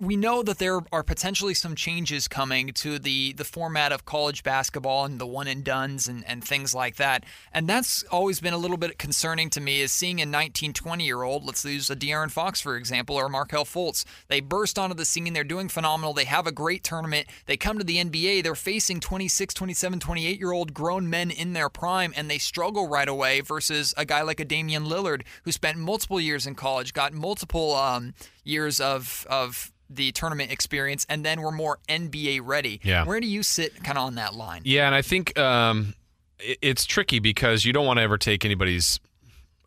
we 0.00 0.16
know 0.16 0.42
that 0.42 0.58
there 0.58 0.80
are 0.90 1.02
potentially 1.02 1.52
some 1.52 1.74
changes 1.74 2.26
coming 2.26 2.72
to 2.72 2.98
the 2.98 3.34
the 3.34 3.44
format 3.44 3.92
of 3.92 4.06
college 4.06 4.42
basketball 4.42 5.04
and 5.04 5.20
the 5.20 5.26
one 5.26 5.46
and 5.46 5.62
duns 5.62 6.08
and, 6.08 6.24
and 6.26 6.42
things 6.42 6.74
like 6.74 6.96
that. 6.96 7.24
And 7.52 7.68
that's 7.68 8.02
always 8.04 8.40
been 8.40 8.54
a 8.54 8.58
little 8.58 8.78
bit 8.78 8.98
concerning 8.98 9.50
to 9.50 9.60
me 9.60 9.82
is 9.82 9.92
seeing 9.92 10.20
a 10.20 10.26
19, 10.26 10.72
20 10.72 11.04
year 11.04 11.22
old, 11.22 11.44
let's 11.44 11.64
use 11.64 11.90
a 11.90 11.96
De'Aaron 11.96 12.30
Fox, 12.30 12.62
for 12.62 12.76
example, 12.76 13.16
or 13.16 13.28
Markelle 13.28 13.66
Fultz. 13.66 14.06
They 14.28 14.40
burst 14.40 14.78
onto 14.78 14.94
the 14.94 15.04
scene, 15.04 15.34
they're 15.34 15.44
doing 15.44 15.68
phenomenal, 15.68 16.14
they 16.14 16.24
have 16.24 16.46
a 16.46 16.52
great 16.52 16.82
tournament, 16.82 17.26
they 17.44 17.58
come 17.58 17.76
to 17.76 17.84
the 17.84 18.02
NBA, 18.02 18.42
they're 18.42 18.54
facing 18.54 19.00
26, 19.00 19.52
27, 19.52 20.00
28 20.00 20.38
year 20.38 20.52
old 20.52 20.72
grown 20.72 21.10
men 21.10 21.30
in 21.30 21.52
their 21.52 21.68
prime, 21.68 22.14
and 22.16 22.30
they 22.30 22.38
struggle 22.38 22.88
right 22.88 23.08
away 23.08 23.42
versus 23.42 23.92
a 23.98 24.06
guy 24.06 24.22
like 24.22 24.40
a 24.40 24.46
Damian 24.46 24.86
Lillard 24.86 25.22
who 25.44 25.52
spent 25.52 25.76
multiple 25.76 26.20
years 26.20 26.46
in 26.46 26.54
college, 26.54 26.94
got 26.94 27.12
multiple 27.12 27.74
um, 27.74 28.14
years 28.50 28.80
of 28.80 29.26
of 29.30 29.72
the 29.88 30.12
tournament 30.12 30.52
experience, 30.52 31.04
and 31.08 31.24
then 31.24 31.40
we're 31.40 31.50
more 31.50 31.78
NBA 31.88 32.40
ready. 32.44 32.80
Yeah. 32.84 33.04
Where 33.04 33.20
do 33.20 33.26
you 33.26 33.42
sit 33.42 33.82
kind 33.82 33.98
of 33.98 34.04
on 34.04 34.14
that 34.14 34.34
line? 34.34 34.62
Yeah, 34.64 34.86
and 34.86 34.94
I 34.94 35.02
think 35.02 35.36
um, 35.38 35.94
it, 36.38 36.58
it's 36.62 36.84
tricky 36.86 37.18
because 37.18 37.64
you 37.64 37.72
don't 37.72 37.86
want 37.86 37.98
to 37.98 38.02
ever 38.02 38.16
take 38.16 38.44
anybody's 38.44 39.00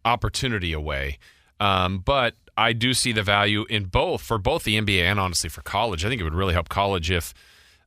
opportunity 0.06 0.74
away. 0.74 1.18
Um, 1.60 2.00
but 2.00 2.36
I 2.58 2.74
do 2.74 2.94
see 2.94 3.12
the 3.12 3.24
value 3.24 3.66
in 3.70 3.86
both 3.86 4.22
for 4.22 4.38
both 4.38 4.64
the 4.64 4.80
NBA 4.80 5.02
and 5.02 5.20
honestly 5.20 5.50
for 5.50 5.62
college. 5.62 6.06
I 6.06 6.10
think 6.10 6.22
it 6.22 6.24
would 6.24 6.34
really 6.34 6.54
help 6.54 6.70
college 6.70 7.12
if 7.12 7.34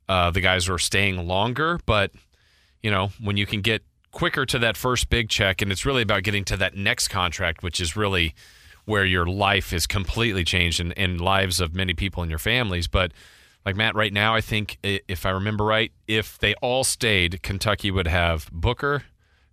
uh, 0.09 0.31
the 0.31 0.41
guys 0.41 0.69
were 0.69 0.79
staying 0.79 1.27
longer. 1.27 1.79
But 1.85 2.11
you 2.83 2.91
know, 2.91 3.11
when 3.21 3.37
you 3.37 3.45
can 3.45 3.61
get 3.61 3.83
quicker 4.11 4.45
to 4.45 4.59
that 4.59 4.77
first 4.77 5.09
big 5.09 5.29
check, 5.29 5.61
and 5.61 5.71
it's 5.71 5.85
really 5.85 6.01
about 6.01 6.23
getting 6.23 6.43
to 6.45 6.57
that 6.57 6.75
next 6.75 7.07
contract, 7.07 7.63
which 7.63 7.79
is 7.79 7.95
really 7.95 8.33
where 8.87 9.03
your 9.03 9.25
life 9.25 9.73
is 9.73 9.85
completely 9.85 10.45
changed 10.45 10.79
and, 10.79 10.97
and 10.97 11.19
lives 11.19 11.59
of 11.59 11.75
many 11.75 11.93
people 11.93 12.23
in 12.23 12.29
your 12.29 12.39
families. 12.39 12.87
But 12.87 13.11
like 13.65 13.75
Matt, 13.75 13.95
right 13.95 14.13
now, 14.13 14.33
I 14.33 14.39
think 14.39 14.77
if 14.81 15.25
I 15.25 15.31
remember 15.31 15.65
right, 15.65 15.91
if 16.07 16.39
they 16.39 16.53
all 16.55 16.85
stayed, 16.85 17.43
Kentucky 17.43 17.91
would 17.91 18.07
have 18.07 18.49
Booker, 18.49 19.03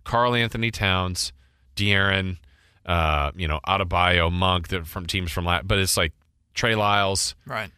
Karl-Anthony 0.05 0.71
Towns, 0.71 1.33
De'Aaron, 1.75 2.37
uh, 2.85 3.31
you 3.35 3.45
know, 3.45 3.59
Adebayo, 3.67 4.31
Monk, 4.31 4.69
from 4.85 5.05
teams 5.05 5.33
from 5.33 5.43
last, 5.43 5.67
but 5.67 5.79
it's 5.79 5.97
like 5.97 6.13
Trey 6.53 6.75
Lyles, 6.75 7.35
right. 7.45 7.69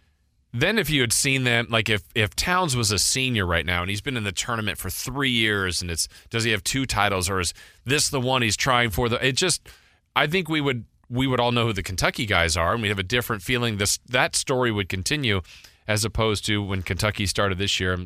Then 0.53 0.77
if 0.77 0.89
you 0.89 1.01
had 1.01 1.11
seen 1.11 1.43
them, 1.43 1.67
like 1.69 1.89
if 1.89 2.03
if 2.15 2.35
Towns 2.35 2.75
was 2.75 2.91
a 2.91 2.99
senior 2.99 3.45
right 3.45 3.65
now 3.65 3.81
and 3.81 3.89
he's 3.89 4.01
been 4.01 4.15
in 4.15 4.23
the 4.23 4.31
tournament 4.31 4.77
for 4.77 4.89
three 4.89 5.29
years, 5.29 5.81
and 5.81 5.91
it's 5.91 6.07
does 6.29 6.43
he 6.43 6.51
have 6.51 6.63
two 6.63 6.85
titles 6.85 7.29
or 7.29 7.39
is 7.39 7.53
this 7.83 8.09
the 8.09 8.21
one 8.21 8.41
he's 8.41 8.55
trying 8.55 8.89
for? 8.89 9.09
The 9.09 9.23
it 9.27 9.33
just, 9.33 9.67
I 10.15 10.25
think 10.27 10.49
we 10.49 10.61
would 10.61 10.85
we 11.09 11.27
would 11.27 11.39
all 11.39 11.51
know 11.51 11.67
who 11.67 11.73
the 11.73 11.83
Kentucky 11.83 12.25
guys 12.25 12.57
are, 12.57 12.73
and 12.73 12.81
we'd 12.81 12.89
have 12.89 12.99
a 12.99 13.03
different 13.03 13.41
feeling. 13.41 13.77
This 13.77 13.99
that 14.07 14.35
story 14.35 14.71
would 14.71 14.89
continue, 14.89 15.41
as 15.87 16.03
opposed 16.03 16.45
to 16.45 16.61
when 16.61 16.81
Kentucky 16.81 17.25
started 17.25 17.57
this 17.57 17.79
year. 17.79 17.97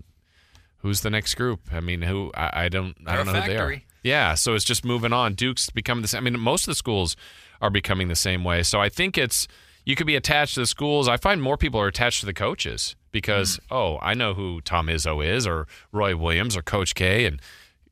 Who's 0.80 1.02
the 1.02 1.12
next 1.12 1.36
group? 1.36 1.62
I 1.72 1.80
mean, 1.80 2.02
who 2.02 2.32
I, 2.36 2.66
I 2.66 2.70
don't 2.70 2.96
I 3.06 3.16
don't 3.16 3.28
know 3.28 3.34
factory. 3.34 3.54
who 3.54 3.58
they 3.58 3.64
are. 3.64 3.82
Yeah, 4.04 4.34
so 4.34 4.56
it's 4.56 4.66
just 4.66 4.84
moving 4.84 5.14
on. 5.14 5.36
Duke's 5.36 5.70
becoming 5.70 6.02
the 6.02 6.08
same. 6.08 6.26
I 6.26 6.30
mean, 6.30 6.40
most 6.40 6.64
of 6.64 6.72
the 6.72 6.76
schools 6.76 7.16
are 7.62 7.70
becoming 7.70 8.08
the 8.08 8.16
same 8.16 8.44
way. 8.44 8.64
So 8.64 8.82
I 8.82 8.90
think 8.90 9.18
it's 9.18 9.48
you 9.86 9.96
could 9.96 10.08
be 10.08 10.16
attached 10.16 10.56
to 10.56 10.62
the 10.62 10.68
schools. 10.68 11.08
I 11.08 11.18
find 11.18 11.42
more 11.42 11.58
people 11.58 11.80
are 11.80 11.88
attached 11.88 12.20
to 12.22 12.26
the 12.26 12.34
coaches 12.34 12.96
because 13.12 13.58
mm. 13.58 13.76
oh, 13.76 14.00
I 14.02 14.14
know 14.14 14.34
who 14.34 14.62
Tom 14.62 14.88
Izzo 14.88 15.26
is, 15.26 15.46
or 15.46 15.68
Roy 15.92 16.16
Williams, 16.16 16.58
or 16.58 16.62
Coach 16.62 16.96
K, 16.96 17.26
and 17.26 17.40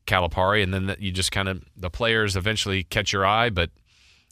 Calipari, 0.06 0.62
and 0.62 0.74
then 0.74 0.96
you 0.98 1.12
just 1.12 1.30
kind 1.30 1.48
of 1.48 1.62
the 1.76 1.90
players 1.90 2.36
eventually 2.36 2.82
catch 2.84 3.12
your 3.12 3.24
eye, 3.24 3.50
but 3.50 3.70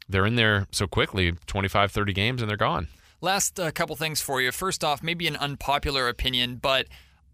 they're 0.09 0.27
in 0.27 0.37
there 0.37 0.67
so 0.71 0.87
quickly 0.87 1.33
25, 1.47 1.93
30 1.93 2.13
games, 2.13 2.43
and 2.43 2.49
they're 2.49 2.57
gone. 2.57 2.89
Last 3.21 3.59
uh, 3.59 3.71
couple 3.71 3.97
things 3.97 4.21
for 4.21 4.41
you. 4.41 4.53
First 4.53 4.85
off, 4.85 5.03
maybe 5.03 5.27
an 5.27 5.37
unpopular 5.37 6.09
opinion, 6.09 6.57
but 6.57 6.87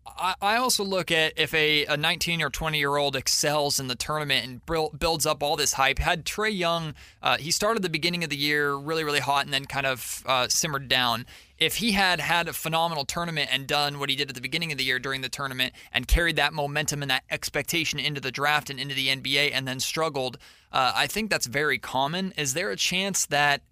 I, 0.06 0.56
also 0.56 0.84
look 0.84 1.10
at 1.10 1.32
if 1.36 1.52
a, 1.54 1.86
a 1.86 1.96
19 1.96 2.42
or 2.42 2.50
20 2.50 2.78
year 2.78 2.96
old 2.96 3.16
excels 3.16 3.80
in 3.80 3.88
the 3.88 3.94
tournament 3.94 4.46
and 4.46 4.98
builds 4.98 5.26
up 5.26 5.42
all 5.42 5.56
this 5.56 5.72
hype. 5.72 5.98
Had 5.98 6.24
Trae 6.24 6.56
Young, 6.56 6.94
uh, 7.22 7.38
he 7.38 7.50
started 7.50 7.82
the 7.82 7.88
beginning 7.88 8.22
of 8.22 8.30
the 8.30 8.36
year 8.36 8.74
really, 8.74 9.02
really 9.02 9.20
hot 9.20 9.44
and 9.44 9.52
then 9.52 9.64
kind 9.64 9.86
of 9.86 10.22
uh, 10.26 10.46
simmered 10.48 10.88
down 10.88 11.26
if 11.64 11.76
he 11.76 11.92
had 11.92 12.20
had 12.20 12.46
a 12.46 12.52
phenomenal 12.52 13.06
tournament 13.06 13.48
and 13.50 13.66
done 13.66 13.98
what 13.98 14.10
he 14.10 14.16
did 14.16 14.28
at 14.28 14.34
the 14.34 14.40
beginning 14.40 14.70
of 14.70 14.76
the 14.76 14.84
year 14.84 14.98
during 14.98 15.22
the 15.22 15.30
tournament 15.30 15.72
and 15.92 16.06
carried 16.06 16.36
that 16.36 16.52
momentum 16.52 17.00
and 17.00 17.10
that 17.10 17.24
expectation 17.30 17.98
into 17.98 18.20
the 18.20 18.30
draft 18.30 18.68
and 18.68 18.78
into 18.78 18.94
the 18.94 19.08
NBA 19.08 19.50
and 19.52 19.66
then 19.66 19.80
struggled, 19.80 20.36
uh, 20.72 20.92
I 20.94 21.06
think 21.06 21.30
that's 21.30 21.46
very 21.46 21.78
common. 21.78 22.34
Is 22.36 22.52
there 22.52 22.70
a 22.70 22.76
chance 22.76 23.24
that 23.26 23.62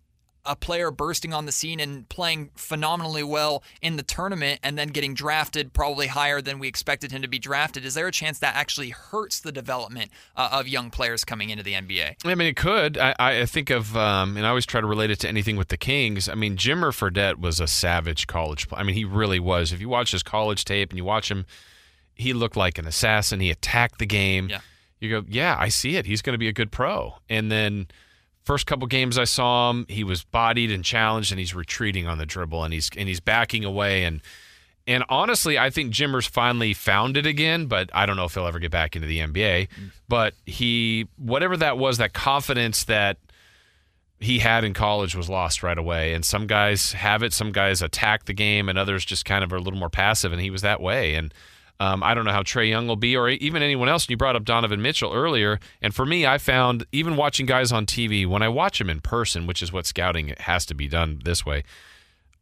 a 0.45 0.57
player 0.57 0.91
bursting 0.91 1.33
on 1.33 1.47
the 1.47 1.53
scene 1.53 1.79
and 1.79 2.09
playing 2.09 2.51
phenomenally 2.55 3.23
well 3.23 3.63
in 3.81 3.97
the 3.97 4.03
tournament 4.03 4.59
and 4.63 4.77
then 4.77 4.89
getting 4.89 5.15
drafted 5.15 5.73
probably 5.73 6.09
higher 6.09 6.41
than 6.43 6.59
we 6.59 6.67
expected 6.67 7.13
him 7.13 7.23
to 7.23 7.29
be 7.29 7.39
drafted. 7.39 7.85
Is 7.85 7.95
there 7.95 8.09
a 8.09 8.13
chance 8.13 8.41
that 8.41 8.57
actually 8.57 8.91
hurts 8.91 9.41
the 9.41 9.53
development 9.53 10.11
uh, 10.37 10.49
of 10.53 10.67
young 10.67 10.91
players 10.91 11.25
coming 11.25 11.51
into 11.51 11.63
the 11.63 11.75
NBA? 11.75 12.25
I 12.25 12.35
mean, 12.35 12.49
it 12.49 12.57
could. 12.57 12.99
I, 12.99 13.15
I 13.19 13.47
think 13.47 13.71
of, 13.71 13.97
um, 13.97 14.37
and 14.37 14.45
I 14.45 14.49
always 14.49 14.67
try 14.67 14.81
to 14.81 14.87
relate 14.87 15.11
it 15.11 15.21
to 15.21 15.29
anything 15.29 15.57
with 15.57 15.69
the 15.69 15.77
Kings. 15.77 16.29
I 16.29 16.35
mean, 16.35 16.57
Jimmer 16.57 16.91
Fredette 16.91 17.39
was 17.39 17.61
a 17.61 17.69
savage 17.69 18.27
college 18.27 18.69
player. 18.69 18.81
I 18.81 18.85
mean, 18.85 18.97
he 18.97 19.05
really 19.05 19.39
was. 19.39 19.73
If 19.73 19.81
you 19.81 19.89
watch 19.89 20.11
his 20.11 20.25
college 20.25 20.65
tape 20.65 20.91
and 20.91 20.99
you 20.99 21.05
watch 21.05 21.31
him, 21.31 21.47
he 22.15 22.33
looked 22.33 22.57
like 22.57 22.79
an 22.79 22.87
assassin. 22.87 23.41
He 23.41 23.51
attacked 23.51 23.99
the 23.99 24.07
game. 24.07 24.49
Yeah. 24.49 24.61
You 24.99 25.11
go, 25.21 25.27
yeah, 25.29 25.57
I 25.59 25.69
see 25.69 25.97
it. 25.97 26.07
He's 26.07 26.23
going 26.23 26.35
to 26.35 26.39
be 26.39 26.49
a 26.49 26.53
good 26.53 26.71
pro. 26.71 27.15
And 27.29 27.51
then 27.51 27.89
First 28.45 28.67
couple 28.67 28.87
games 28.89 29.19
I 29.19 29.25
saw 29.25 29.71
him, 29.71 29.87
he 29.89 30.05
was 30.05 30.25
bodied 30.25 30.73
and 30.73 30.85
challenged, 30.85 31.31
and 31.31 31.39
he's 31.39 31.55
retreating 31.55 32.09
on 32.09 32.19
the 32.19 32.27
dribble, 32.27 32.65
and 32.65 32.73
he's 32.73 32.91
and 32.97 33.09
he's 33.09 33.21
backing 33.21 33.65
away, 33.65 34.05
and 34.05 34.21
and 34.87 35.05
honestly, 35.09 35.59
I 35.59 35.71
think 35.71 35.93
Jimmer's 35.93 36.27
finally 36.27 36.75
found 36.75 37.17
it 37.17 37.27
again, 37.27 37.67
but 37.67 37.91
I 37.95 38.05
don't 38.05 38.17
know 38.17 38.25
if 38.25 38.35
he'll 38.35 38.47
ever 38.47 38.59
get 38.59 38.73
back 38.73 38.97
into 38.97 39.07
the 39.07 39.21
NBA. 39.21 39.69
But 40.09 40.35
he, 40.45 41.07
whatever 41.17 41.57
that 41.59 41.79
was, 41.79 41.99
that 41.99 42.13
confidence 42.13 42.85
that 42.85 43.19
he 44.19 44.41
had 44.41 44.65
in 44.65 44.75
college 44.75 45.15
was 45.15 45.29
lost 45.29 45.63
right 45.63 45.79
away. 45.79 46.15
And 46.15 46.25
some 46.25 46.47
guys 46.47 46.93
have 46.93 47.23
it, 47.23 47.33
some 47.33 47.53
guys 47.53 47.81
attack 47.81 48.25
the 48.25 48.33
game, 48.33 48.69
and 48.69 48.77
others 48.77 49.05
just 49.05 49.25
kind 49.25 49.45
of 49.45 49.53
are 49.53 49.57
a 49.57 49.61
little 49.61 49.79
more 49.79 49.91
passive. 49.91 50.33
And 50.33 50.41
he 50.41 50.51
was 50.51 50.63
that 50.63 50.81
way. 50.81 51.15
And 51.15 51.33
um, 51.83 52.01
I 52.05 52.15
don't 52.15 52.25
know 52.25 52.31
how 52.31 52.45
Trae 52.45 52.69
Young 52.69 52.87
will 52.87 52.95
be, 52.95 53.17
or 53.17 53.29
even 53.29 53.61
anyone 53.61 53.89
else. 53.89 54.09
You 54.09 54.17
brought 54.17 54.37
up 54.37 54.45
Donovan 54.45 54.81
Mitchell 54.81 55.13
earlier, 55.13 55.59
and 55.81 55.93
for 55.93 56.07
me, 56.07 56.25
I 56.25 56.39
found 56.39 56.87
even 56.93 57.17
watching 57.17 57.45
guys 57.45 57.73
on 57.73 57.87
TV 57.87 58.25
when 58.25 58.41
I 58.41 58.49
watch 58.49 58.79
them 58.79 58.89
in 58.89 59.01
person, 59.01 59.49
which 59.49 59.63
is 59.63 59.73
what 59.73 59.85
scouting 59.85 60.33
has 60.39 60.65
to 60.67 60.77
be 60.77 60.87
done 60.87 61.21
this 61.25 61.45
way. 61.45 61.65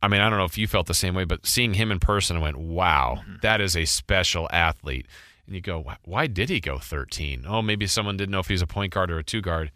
I 0.03 0.09
mean, 0.09 0.21
I 0.21 0.29
don't 0.29 0.39
know 0.39 0.45
if 0.45 0.59
you 0.59 0.67
felt 0.67 0.89
the 0.89 0.93
same 0.93 1.15
way, 1.15 1.25
but 1.25 1.47
seeing 1.47 1.73
him 1.73 1.91
in 1.91 2.01
person, 2.01 2.37
I 2.37 2.41
went, 2.41 2.59
"Wow, 2.59 3.23
that 3.41 3.63
is 3.63 3.75
a 3.79 3.87
special 3.87 4.47
athlete." 4.53 5.07
And 5.47 5.55
you 5.55 5.63
go, 5.63 5.87
"Why 6.05 6.27
did 6.27 6.51
he 6.51 6.61
go 6.61 6.79
13?" 6.79 7.47
Oh, 7.49 7.63
maybe 7.63 7.87
someone 7.87 8.19
didn't 8.19 8.33
know 8.33 8.41
if 8.41 8.49
he 8.49 8.55
was 8.55 8.61
a 8.63 8.67
point 8.67 8.93
guard 8.93 9.11
or 9.11 9.19
a 9.19 9.25
two 9.25 9.41
guard. 9.41 9.73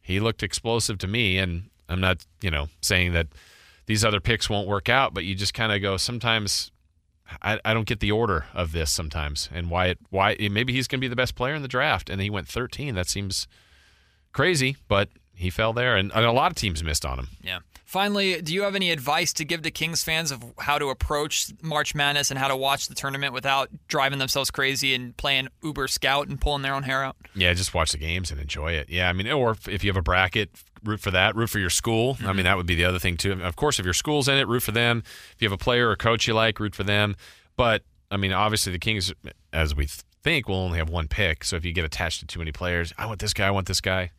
He 0.00 0.20
looked 0.20 0.42
explosive 0.42 0.96
to 0.98 1.06
me, 1.06 1.36
and 1.36 1.68
I'm 1.90 2.00
not, 2.00 2.24
you 2.40 2.50
know, 2.50 2.70
saying 2.80 3.12
that 3.12 3.26
these 3.84 4.06
other 4.06 4.20
picks 4.20 4.48
won't 4.48 4.66
work 4.66 4.88
out, 4.88 5.12
but 5.12 5.24
you 5.24 5.34
just 5.34 5.52
kind 5.52 5.70
of 5.70 5.82
go 5.82 5.98
sometimes 5.98 6.70
I, 7.42 7.58
I 7.64 7.74
don't 7.74 7.86
get 7.86 8.00
the 8.00 8.12
order 8.12 8.46
of 8.54 8.72
this 8.72 8.92
sometimes 8.92 9.48
and 9.52 9.70
why 9.70 9.86
it 9.86 9.98
why 10.10 10.34
eh, 10.34 10.48
maybe 10.48 10.72
he's 10.72 10.86
going 10.88 10.98
to 10.98 11.04
be 11.04 11.08
the 11.08 11.16
best 11.16 11.34
player 11.34 11.54
in 11.54 11.62
the 11.62 11.68
draft 11.68 12.08
and 12.10 12.20
he 12.20 12.30
went 12.30 12.48
13 12.48 12.94
that 12.94 13.08
seems 13.08 13.46
crazy 14.32 14.76
but 14.88 15.08
he 15.34 15.50
fell 15.50 15.72
there 15.72 15.96
and, 15.96 16.12
and 16.14 16.24
a 16.24 16.32
lot 16.32 16.50
of 16.50 16.56
teams 16.56 16.82
missed 16.82 17.04
on 17.04 17.18
him 17.18 17.28
Yeah. 17.42 17.58
Finally, 17.84 18.42
do 18.42 18.52
you 18.52 18.62
have 18.62 18.74
any 18.74 18.90
advice 18.90 19.32
to 19.34 19.44
give 19.44 19.62
to 19.62 19.70
Kings 19.70 20.02
fans 20.02 20.32
of 20.32 20.42
how 20.58 20.76
to 20.76 20.88
approach 20.88 21.52
March 21.62 21.94
Madness 21.94 22.32
and 22.32 22.38
how 22.38 22.48
to 22.48 22.56
watch 22.56 22.88
the 22.88 22.96
tournament 22.96 23.32
without 23.32 23.68
driving 23.86 24.18
themselves 24.18 24.50
crazy 24.50 24.92
and 24.92 25.16
playing 25.16 25.46
Uber 25.62 25.86
Scout 25.86 26.26
and 26.26 26.40
pulling 26.40 26.62
their 26.62 26.74
own 26.74 26.82
hair 26.82 27.04
out? 27.04 27.16
yeah 27.36 27.52
just 27.54 27.74
watch 27.74 27.92
the 27.92 27.98
games 27.98 28.30
and 28.32 28.40
enjoy 28.40 28.72
it 28.72 28.90
yeah 28.90 29.08
I 29.08 29.12
mean 29.12 29.28
or 29.30 29.52
if- 29.52 29.68
if 29.68 29.84
you 29.84 29.90
have 29.90 29.96
a 29.96 30.02
bracket 30.02 30.50
root 30.86 31.00
for 31.00 31.10
that 31.10 31.36
root 31.36 31.50
for 31.50 31.58
your 31.58 31.70
school 31.70 32.16
I 32.24 32.32
mean 32.32 32.44
that 32.44 32.56
would 32.56 32.66
be 32.66 32.74
the 32.74 32.84
other 32.84 32.98
thing 32.98 33.16
too 33.16 33.32
of 33.32 33.56
course 33.56 33.78
if 33.78 33.84
your 33.84 33.94
school's 33.94 34.28
in 34.28 34.36
it 34.36 34.48
root 34.48 34.62
for 34.62 34.72
them 34.72 35.02
if 35.06 35.36
you 35.40 35.48
have 35.48 35.58
a 35.58 35.62
player 35.62 35.90
or 35.90 35.96
coach 35.96 36.26
you 36.26 36.34
like 36.34 36.60
root 36.60 36.74
for 36.74 36.84
them 36.84 37.16
but 37.56 37.82
I 38.10 38.16
mean 38.16 38.32
obviously 38.32 38.72
the 38.72 38.78
Kings 38.78 39.12
as 39.52 39.74
we 39.74 39.88
think 40.22 40.48
will 40.48 40.56
only 40.56 40.78
have 40.78 40.90
one 40.90 41.08
pick 41.08 41.44
so 41.44 41.56
if 41.56 41.64
you 41.64 41.72
get 41.72 41.84
attached 41.84 42.20
to 42.20 42.26
too 42.26 42.38
many 42.38 42.52
players 42.52 42.92
I 42.96 43.06
want 43.06 43.20
this 43.20 43.32
guy 43.32 43.46
I 43.46 43.50
want 43.50 43.66
this 43.66 43.80
guy 43.80 44.10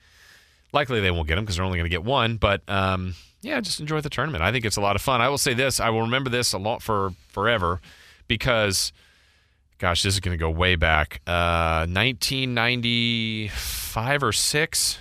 likely 0.73 0.99
they 1.01 1.11
won't 1.11 1.27
get 1.27 1.37
him 1.37 1.43
because 1.43 1.57
they're 1.57 1.65
only 1.65 1.77
going 1.77 1.85
to 1.85 1.89
get 1.89 2.03
one. 2.03 2.37
But 2.37 2.61
um, 2.67 3.13
yeah, 3.41 3.61
just 3.61 3.79
enjoy 3.79 4.01
the 4.01 4.09
tournament. 4.09 4.43
I 4.43 4.51
think 4.51 4.65
it's 4.65 4.77
a 4.77 4.81
lot 4.81 4.95
of 4.95 5.01
fun. 5.01 5.21
I 5.21 5.29
will 5.29 5.37
say 5.37 5.53
this: 5.53 5.79
I 5.79 5.89
will 5.89 6.01
remember 6.01 6.29
this 6.29 6.51
a 6.53 6.57
lot 6.57 6.81
for 6.81 7.11
forever 7.29 7.79
because, 8.27 8.91
gosh, 9.77 10.01
this 10.03 10.15
is 10.15 10.19
going 10.19 10.37
to 10.37 10.41
go 10.41 10.49
way 10.49 10.75
back. 10.75 11.21
Uh, 11.27 11.85
1995 11.87 14.23
or 14.23 14.31
six, 14.31 14.97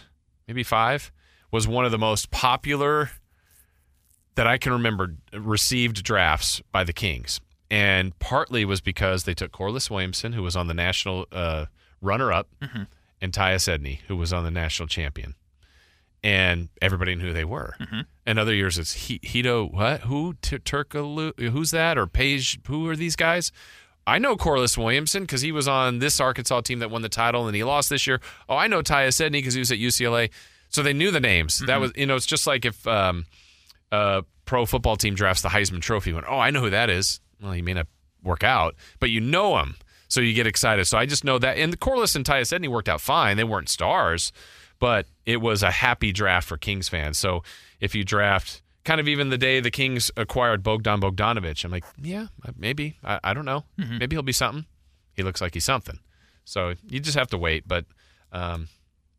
maybe 0.47 0.63
five, 0.63 1.11
was 1.51 1.67
one 1.69 1.85
of 1.85 1.91
the 1.91 1.99
most 1.99 2.31
popular 2.31 3.11
that 4.35 4.47
I 4.47 4.59
can 4.59 4.73
remember 4.73 5.15
received 5.33 6.03
drafts 6.03 6.61
by 6.73 6.85
the 6.85 6.93
Kings. 6.93 7.41
And 7.71 8.17
partly 8.19 8.65
was 8.65 8.81
because 8.81 9.25
they 9.25 9.35
took 9.35 9.51
Corliss 9.53 9.91
Williamson, 9.91 10.33
who 10.35 10.43
was 10.43 10.55
on 10.55 10.67
the 10.69 10.75
national 10.75 11.27
uh, 11.33 11.67
runner 12.01 12.33
up, 12.33 12.49
and 13.21 13.33
Tyus 13.33 13.67
Edney, 13.67 14.01
who 14.09 14.17
was 14.17 14.33
on 14.33 14.45
the 14.45 14.51
national 14.51 14.87
champion. 14.89 15.35
And 16.23 16.69
everybody 16.83 17.15
knew 17.15 17.27
who 17.29 17.33
they 17.33 17.45
were. 17.45 17.75
And 18.25 18.39
other 18.39 18.55
years 18.55 18.79
it's 18.79 18.93
he- 18.93 19.21
Hedo, 19.21 19.71
what? 19.73 20.03
Who? 20.03 20.35
T- 20.43 20.59
Turkoglu? 20.59 21.39
Who's 21.51 21.71
that? 21.71 21.97
Or 21.99 22.07
Peja? 22.07 22.59
Who 22.67 22.89
are 22.89 22.97
these 22.97 23.17
guys? 23.17 23.53
I 24.09 24.19
know 24.19 24.37
Corliss 24.37 24.77
Williamson 24.79 25.23
because 25.25 25.43
he 25.43 25.51
was 25.53 25.67
on 25.69 25.99
this 25.99 26.21
Arkansas 26.21 26.61
team 26.63 26.79
that 26.81 26.91
won 26.91 27.03
the 27.03 27.09
title 27.09 27.47
and 27.47 27.55
he 27.57 27.65
lost 27.65 27.91
this 27.91 28.07
year. 28.07 28.21
Oh, 28.49 28.57
I 28.57 28.67
know 28.67 28.83
Tyus 28.83 29.21
Edney 29.25 29.33
because 29.33 29.55
he 29.55 29.61
was 29.61 29.73
at 29.73 29.79
UCLA. 29.79 30.31
So 30.77 30.83
they 30.83 30.93
knew 30.93 31.11
the 31.11 31.21
names. 31.21 31.61
That 31.61 31.81
was, 31.81 31.93
you 31.97 32.05
know, 32.05 32.17
it's 32.17 32.27
just 32.27 32.47
like 32.47 32.67
if 32.67 32.87
um, 32.87 33.25
a 33.91 34.25
pro 34.45 34.67
football 34.67 34.97
team 34.97 35.15
drafts 35.15 35.41
the 35.41 35.49
Heisman 35.49 35.81
Trophy. 35.81 36.13
Went, 36.13 36.27
oh, 36.29 36.39
I 36.39 36.51
know 36.51 36.61
who 36.61 36.69
that 36.69 36.91
is. 36.91 37.19
Well, 37.43 37.53
he 37.53 37.63
may 37.63 37.73
not 37.73 37.87
work 38.23 38.45
out, 38.45 38.75
but 39.01 39.09
you 39.09 39.23
know 39.23 39.57
him, 39.57 39.77
so 40.09 40.21
you 40.21 40.35
get 40.35 40.47
excited. 40.47 40.85
So 40.85 40.99
I 40.99 41.07
just 41.07 41.25
know 41.25 41.39
that. 41.39 41.57
And 41.57 41.73
the 41.73 41.79
Corliss 41.79 42.15
and 42.15 42.27
Tyus 42.27 42.53
Edney 42.53 42.69
worked 42.69 42.91
out 42.91 43.01
fine. 43.01 43.39
They 43.39 43.45
weren't 43.45 43.71
stars, 43.71 44.33
but 44.79 45.07
it 45.25 45.39
was 45.39 45.63
a 45.63 45.71
happy 45.71 46.13
draft 46.13 46.47
for 46.47 46.59
Kings 46.59 46.91
fans. 46.91 47.17
So 47.17 47.43
if 47.81 47.95
you 47.95 48.05
draft, 48.05 48.61
kind 48.85 49.01
of 49.01 49.09
even 49.09 49.31
the 49.31 49.39
day 49.39 49.61
the 49.61 49.71
Kings 49.71 50.11
acquired 50.15 50.63
Bogdan 50.63 51.01
Bogdanovich, 51.01 51.65
I'm 51.65 51.71
like, 51.71 51.85
yeah, 52.03 52.27
maybe. 52.55 52.99
I, 53.03 53.19
I 53.25 53.33
don't 53.33 53.47
know. 53.47 53.65
Maybe 53.99 54.15
he'll 54.15 54.23
be 54.23 54.33
something. 54.33 54.67
He 55.15 55.23
looks 55.23 55.41
like 55.41 55.55
he's 55.55 55.65
something. 55.65 56.01
So 56.45 56.75
you 56.87 57.01
just 57.01 57.17
have 57.17 57.29
to 57.29 57.39
wait. 57.39 57.67
But 57.67 57.87
um, 58.31 58.69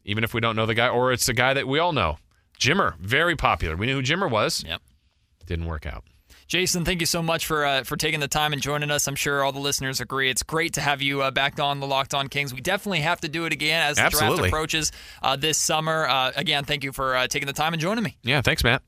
even 0.08 0.24
if 0.24 0.34
we 0.34 0.42
don't 0.42 0.56
know 0.56 0.66
the 0.66 0.74
guy, 0.74 0.88
or 0.88 1.12
it's 1.12 1.30
a 1.30 1.34
guy 1.34 1.54
that 1.54 1.68
we 1.68 1.78
all 1.78 1.94
know, 1.94 2.18
Jimmer, 2.60 2.98
very 2.98 3.36
popular. 3.36 3.76
We 3.76 3.86
knew 3.86 3.98
who 3.98 4.02
Jimmer 4.02 4.32
was. 4.32 4.64
Yep. 4.66 4.82
Didn't 5.46 5.68
work 5.68 5.86
out. 5.86 6.04
Jason, 6.48 6.86
thank 6.86 7.02
you 7.02 7.06
so 7.06 7.22
much 7.22 7.46
for 7.46 7.66
uh, 7.66 7.84
for 7.84 7.98
taking 7.98 8.22
the 8.22 8.28
time 8.28 8.54
and 8.54 8.62
joining 8.62 8.90
us. 8.90 9.06
I'm 9.08 9.16
sure 9.16 9.44
all 9.44 9.52
the 9.52 9.60
listeners 9.60 10.00
agree. 10.00 10.30
It's 10.30 10.44
great 10.44 10.74
to 10.74 10.82
have 10.82 11.02
you 11.02 11.22
uh, 11.22 11.30
back 11.30 11.60
on 11.60 11.82
the 11.82 11.88
Locked 11.88 12.14
On 12.14 12.30
Kings. 12.30 12.54
We 12.54 12.62
definitely 12.62 13.02
have 13.02 13.20
to 13.22 13.28
do 13.28 13.44
it 13.44 13.52
again 13.52 13.82
as 13.84 13.98
the 13.98 14.04
Absolutely. 14.04 14.38
draft 14.38 14.48
approaches 14.48 14.92
uh, 15.22 15.36
this 15.36 15.58
summer. 15.58 16.08
Uh, 16.08 16.32
again, 16.38 16.64
thank 16.64 16.86
you 16.86 16.94
for 16.94 17.18
uh, 17.18 17.28
taking 17.28 17.48
the 17.48 17.54
time 17.54 17.74
and 17.74 17.82
joining 17.82 18.04
me. 18.04 18.18
Yeah, 18.24 18.42
thanks, 18.42 18.64
Matt. 18.64 18.82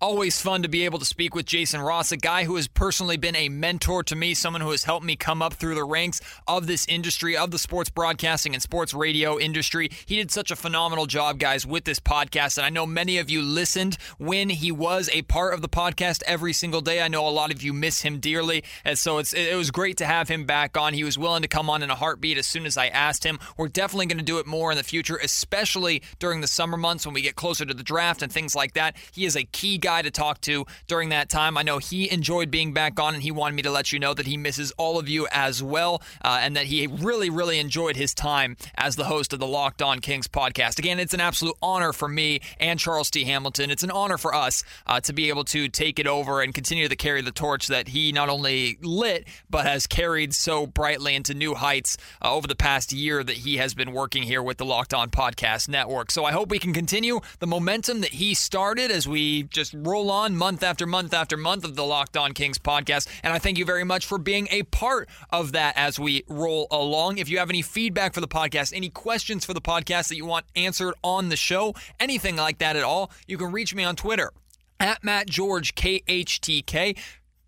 Always 0.00 0.40
fun 0.40 0.62
to 0.62 0.68
be 0.68 0.84
able 0.84 1.00
to 1.00 1.04
speak 1.04 1.34
with 1.34 1.44
Jason 1.44 1.80
Ross, 1.80 2.12
a 2.12 2.16
guy 2.16 2.44
who 2.44 2.54
has 2.54 2.68
personally 2.68 3.16
been 3.16 3.34
a 3.34 3.48
mentor 3.48 4.04
to 4.04 4.14
me, 4.14 4.32
someone 4.32 4.62
who 4.62 4.70
has 4.70 4.84
helped 4.84 5.04
me 5.04 5.16
come 5.16 5.42
up 5.42 5.54
through 5.54 5.74
the 5.74 5.82
ranks 5.82 6.20
of 6.46 6.68
this 6.68 6.86
industry, 6.86 7.36
of 7.36 7.50
the 7.50 7.58
sports 7.58 7.90
broadcasting 7.90 8.54
and 8.54 8.62
sports 8.62 8.94
radio 8.94 9.40
industry. 9.40 9.90
He 10.06 10.14
did 10.14 10.30
such 10.30 10.52
a 10.52 10.56
phenomenal 10.56 11.06
job, 11.06 11.40
guys, 11.40 11.66
with 11.66 11.82
this 11.82 11.98
podcast. 11.98 12.58
And 12.58 12.64
I 12.64 12.70
know 12.70 12.86
many 12.86 13.18
of 13.18 13.28
you 13.28 13.42
listened 13.42 13.98
when 14.18 14.50
he 14.50 14.70
was 14.70 15.10
a 15.12 15.22
part 15.22 15.52
of 15.52 15.62
the 15.62 15.68
podcast 15.68 16.22
every 16.28 16.52
single 16.52 16.80
day. 16.80 17.02
I 17.02 17.08
know 17.08 17.26
a 17.26 17.30
lot 17.30 17.52
of 17.52 17.64
you 17.64 17.72
miss 17.72 18.02
him 18.02 18.20
dearly. 18.20 18.62
And 18.84 18.96
so 18.96 19.18
it's, 19.18 19.32
it 19.32 19.56
was 19.56 19.72
great 19.72 19.96
to 19.96 20.06
have 20.06 20.28
him 20.28 20.44
back 20.44 20.76
on. 20.76 20.94
He 20.94 21.02
was 21.02 21.18
willing 21.18 21.42
to 21.42 21.48
come 21.48 21.68
on 21.68 21.82
in 21.82 21.90
a 21.90 21.96
heartbeat 21.96 22.38
as 22.38 22.46
soon 22.46 22.66
as 22.66 22.76
I 22.76 22.86
asked 22.86 23.24
him. 23.24 23.40
We're 23.56 23.66
definitely 23.66 24.06
going 24.06 24.18
to 24.18 24.24
do 24.24 24.38
it 24.38 24.46
more 24.46 24.70
in 24.70 24.76
the 24.76 24.84
future, 24.84 25.16
especially 25.16 26.04
during 26.20 26.40
the 26.40 26.46
summer 26.46 26.76
months 26.76 27.04
when 27.04 27.14
we 27.14 27.20
get 27.22 27.34
closer 27.34 27.64
to 27.66 27.74
the 27.74 27.82
draft 27.82 28.22
and 28.22 28.30
things 28.30 28.54
like 28.54 28.74
that. 28.74 28.94
He 29.10 29.24
is 29.24 29.34
a 29.34 29.42
key 29.42 29.76
guy 29.76 29.87
to 29.88 30.10
talk 30.10 30.40
to 30.42 30.66
during 30.86 31.08
that 31.08 31.28
time. 31.28 31.56
I 31.56 31.62
know 31.62 31.78
he 31.78 32.10
enjoyed 32.10 32.50
being 32.50 32.72
back 32.72 33.00
on, 33.00 33.14
and 33.14 33.22
he 33.22 33.30
wanted 33.30 33.54
me 33.54 33.62
to 33.62 33.70
let 33.70 33.90
you 33.92 33.98
know 33.98 34.12
that 34.14 34.26
he 34.26 34.36
misses 34.36 34.70
all 34.72 34.98
of 34.98 35.08
you 35.08 35.26
as 35.32 35.62
well, 35.62 36.02
uh, 36.22 36.40
and 36.42 36.56
that 36.56 36.66
he 36.66 36.86
really, 36.86 37.30
really 37.30 37.58
enjoyed 37.58 37.96
his 37.96 38.12
time 38.14 38.56
as 38.76 38.96
the 38.96 39.04
host 39.04 39.32
of 39.32 39.38
the 39.38 39.46
Locked 39.46 39.80
On 39.80 40.00
Kings 40.00 40.28
podcast. 40.28 40.78
Again, 40.78 40.98
it's 41.00 41.14
an 41.14 41.20
absolute 41.20 41.56
honor 41.62 41.92
for 41.92 42.08
me 42.08 42.40
and 42.60 42.78
Charles 42.78 43.10
T. 43.10 43.24
Hamilton. 43.24 43.70
It's 43.70 43.82
an 43.82 43.90
honor 43.90 44.18
for 44.18 44.34
us 44.34 44.62
uh, 44.86 45.00
to 45.00 45.12
be 45.12 45.30
able 45.30 45.44
to 45.44 45.68
take 45.68 45.98
it 45.98 46.06
over 46.06 46.42
and 46.42 46.52
continue 46.52 46.88
to 46.88 46.96
carry 46.96 47.22
the 47.22 47.30
torch 47.30 47.68
that 47.68 47.88
he 47.88 48.12
not 48.12 48.28
only 48.28 48.78
lit, 48.82 49.26
but 49.48 49.64
has 49.64 49.86
carried 49.86 50.34
so 50.34 50.66
brightly 50.66 51.14
into 51.14 51.32
new 51.32 51.54
heights 51.54 51.96
uh, 52.22 52.34
over 52.34 52.46
the 52.46 52.54
past 52.54 52.92
year 52.92 53.24
that 53.24 53.36
he 53.36 53.56
has 53.56 53.74
been 53.74 53.92
working 53.92 54.22
here 54.22 54.42
with 54.42 54.58
the 54.58 54.64
Locked 54.64 54.92
On 54.92 55.08
Podcast 55.10 55.68
Network. 55.68 56.10
So 56.10 56.24
I 56.24 56.32
hope 56.32 56.50
we 56.50 56.58
can 56.58 56.72
continue 56.72 57.20
the 57.38 57.46
momentum 57.46 58.00
that 58.00 58.12
he 58.12 58.34
started 58.34 58.90
as 58.90 59.08
we 59.08 59.44
just 59.44 59.74
roll 59.86 60.10
on 60.10 60.36
month 60.36 60.62
after 60.62 60.86
month 60.86 61.14
after 61.14 61.36
month 61.36 61.64
of 61.64 61.76
the 61.76 61.84
Locked 61.84 62.16
On 62.16 62.32
Kings 62.32 62.58
podcast. 62.58 63.08
And 63.22 63.32
I 63.32 63.38
thank 63.38 63.58
you 63.58 63.64
very 63.64 63.84
much 63.84 64.06
for 64.06 64.18
being 64.18 64.48
a 64.50 64.62
part 64.64 65.08
of 65.30 65.52
that 65.52 65.76
as 65.76 65.98
we 65.98 66.24
roll 66.28 66.66
along. 66.70 67.18
If 67.18 67.28
you 67.28 67.38
have 67.38 67.50
any 67.50 67.62
feedback 67.62 68.14
for 68.14 68.20
the 68.20 68.28
podcast, 68.28 68.72
any 68.74 68.90
questions 68.90 69.44
for 69.44 69.54
the 69.54 69.60
podcast 69.60 70.08
that 70.08 70.16
you 70.16 70.26
want 70.26 70.46
answered 70.56 70.94
on 71.02 71.28
the 71.28 71.36
show, 71.36 71.74
anything 72.00 72.36
like 72.36 72.58
that 72.58 72.76
at 72.76 72.82
all, 72.82 73.10
you 73.26 73.38
can 73.38 73.52
reach 73.52 73.74
me 73.74 73.84
on 73.84 73.96
Twitter 73.96 74.32
at 74.80 75.02
Matt 75.02 75.28
George 75.28 75.74
KHTK 75.74 76.96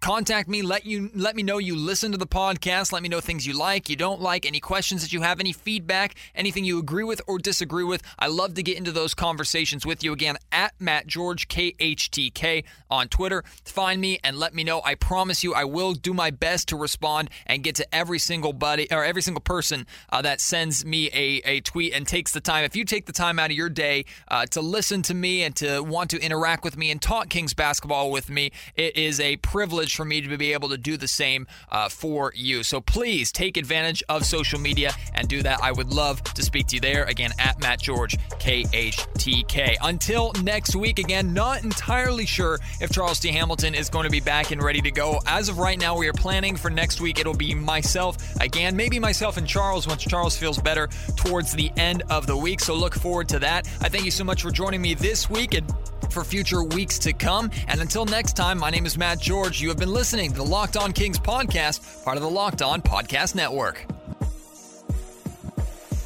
contact 0.00 0.48
me 0.48 0.62
let 0.62 0.86
you 0.86 1.10
let 1.14 1.36
me 1.36 1.42
know 1.42 1.58
you 1.58 1.76
listen 1.76 2.10
to 2.10 2.16
the 2.16 2.26
podcast 2.26 2.90
let 2.90 3.02
me 3.02 3.08
know 3.08 3.20
things 3.20 3.46
you 3.46 3.52
like 3.52 3.90
you 3.90 3.96
don't 3.96 4.20
like 4.20 4.46
any 4.46 4.58
questions 4.58 5.02
that 5.02 5.12
you 5.12 5.20
have 5.20 5.38
any 5.40 5.52
feedback 5.52 6.14
anything 6.34 6.64
you 6.64 6.78
agree 6.78 7.04
with 7.04 7.20
or 7.26 7.38
disagree 7.38 7.84
with. 7.84 8.02
I 8.18 8.28
love 8.28 8.54
to 8.54 8.62
get 8.62 8.78
into 8.78 8.92
those 8.92 9.12
conversations 9.12 9.84
with 9.84 10.02
you 10.02 10.12
again 10.14 10.38
at 10.50 10.72
matt 10.80 11.06
george 11.06 11.48
khtk 11.48 12.64
on 12.90 13.08
twitter. 13.08 13.44
Find 13.66 14.00
me 14.00 14.18
and 14.24 14.38
let 14.38 14.54
me 14.54 14.64
know. 14.64 14.80
I 14.84 14.94
promise 14.94 15.44
you 15.44 15.52
i 15.52 15.64
will 15.64 15.92
do 15.92 16.14
my 16.14 16.30
best 16.30 16.68
to 16.68 16.76
respond 16.76 17.28
and 17.44 17.62
get 17.62 17.74
to 17.74 17.94
every 17.94 18.18
single 18.18 18.54
buddy 18.54 18.90
or 18.90 19.04
every 19.04 19.20
single 19.20 19.42
person 19.42 19.86
uh, 20.08 20.22
that 20.22 20.40
sends 20.40 20.82
me 20.82 21.10
a, 21.12 21.42
a 21.44 21.60
tweet 21.60 21.92
and 21.92 22.06
takes 22.06 22.32
the 22.32 22.40
time. 22.40 22.64
If 22.64 22.74
you 22.74 22.86
take 22.86 23.04
the 23.04 23.12
time 23.12 23.38
out 23.38 23.50
of 23.50 23.56
your 23.56 23.68
day 23.68 24.06
uh, 24.28 24.46
to 24.46 24.62
listen 24.62 25.02
to 25.02 25.14
me 25.14 25.42
and 25.42 25.54
to 25.56 25.82
want 25.82 26.08
to 26.10 26.18
interact 26.20 26.64
with 26.64 26.78
me 26.78 26.90
and 26.90 27.02
talk 27.02 27.28
kings 27.28 27.52
basketball 27.52 28.10
with 28.10 28.30
me 28.30 28.50
it 28.76 28.96
is 28.96 29.20
a 29.20 29.36
privilege 29.38 29.89
for 29.94 30.04
me 30.04 30.20
to 30.20 30.36
be 30.36 30.52
able 30.52 30.68
to 30.70 30.78
do 30.78 30.96
the 30.96 31.08
same 31.08 31.46
uh, 31.70 31.88
for 31.88 32.32
you. 32.34 32.62
So 32.62 32.80
please 32.80 33.32
take 33.32 33.56
advantage 33.56 34.02
of 34.08 34.24
social 34.24 34.58
media 34.58 34.92
and 35.14 35.28
do 35.28 35.42
that. 35.42 35.60
I 35.62 35.72
would 35.72 35.92
love 35.92 36.22
to 36.24 36.42
speak 36.42 36.68
to 36.68 36.76
you 36.76 36.80
there. 36.80 37.04
Again, 37.04 37.32
at 37.38 37.60
Matt 37.60 37.80
George, 37.80 38.16
KHTK. 38.38 39.76
Until 39.82 40.32
next 40.42 40.76
week, 40.76 40.98
again, 40.98 41.32
not 41.32 41.62
entirely 41.64 42.26
sure 42.26 42.58
if 42.80 42.90
Charles 42.90 43.20
T. 43.20 43.28
Hamilton 43.28 43.74
is 43.74 43.88
going 43.88 44.04
to 44.04 44.10
be 44.10 44.20
back 44.20 44.50
and 44.50 44.62
ready 44.62 44.80
to 44.80 44.90
go. 44.90 45.20
As 45.26 45.48
of 45.48 45.58
right 45.58 45.78
now, 45.78 45.96
we 45.96 46.08
are 46.08 46.12
planning 46.12 46.56
for 46.56 46.70
next 46.70 47.00
week. 47.00 47.18
It'll 47.18 47.34
be 47.34 47.54
myself 47.54 48.16
again, 48.40 48.76
maybe 48.76 48.98
myself 48.98 49.36
and 49.36 49.46
Charles 49.46 49.86
once 49.86 50.02
Charles 50.02 50.36
feels 50.36 50.58
better 50.58 50.88
towards 51.16 51.52
the 51.52 51.70
end 51.76 52.02
of 52.10 52.26
the 52.26 52.36
week. 52.36 52.60
So 52.60 52.74
look 52.74 52.94
forward 52.94 53.28
to 53.30 53.38
that. 53.40 53.66
I 53.80 53.88
thank 53.88 54.04
you 54.04 54.10
so 54.10 54.24
much 54.24 54.42
for 54.42 54.50
joining 54.50 54.80
me 54.80 54.94
this 54.94 55.28
week 55.28 55.54
and 55.54 55.70
for 56.10 56.24
future 56.24 56.64
weeks 56.64 56.98
to 57.00 57.12
come. 57.12 57.50
And 57.68 57.80
until 57.80 58.04
next 58.04 58.36
time, 58.36 58.58
my 58.58 58.70
name 58.70 58.86
is 58.86 58.98
Matt 58.98 59.20
George. 59.20 59.60
You 59.60 59.68
have 59.68 59.78
been 59.80 59.94
listening 59.94 60.30
to 60.30 60.36
the 60.36 60.44
Locked 60.44 60.76
On 60.76 60.92
Kings 60.92 61.18
podcast, 61.18 62.04
part 62.04 62.18
of 62.18 62.22
the 62.22 62.28
Locked 62.28 62.60
On 62.60 62.82
Podcast 62.82 63.34
Network. 63.34 63.86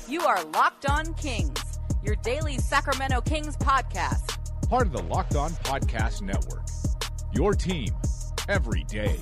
You 0.08 0.20
are 0.20 0.44
Locked 0.44 0.88
On 0.88 1.12
Kings, 1.14 1.60
your 2.04 2.14
daily 2.22 2.56
Sacramento 2.58 3.20
Kings 3.22 3.56
podcast. 3.56 4.38
Part 4.68 4.86
of 4.86 4.92
the 4.92 5.02
Locked 5.02 5.34
On 5.34 5.50
Podcast 5.50 6.22
Network. 6.22 6.62
Your 7.32 7.52
team 7.54 7.92
every 8.48 8.84
day. 8.84 9.18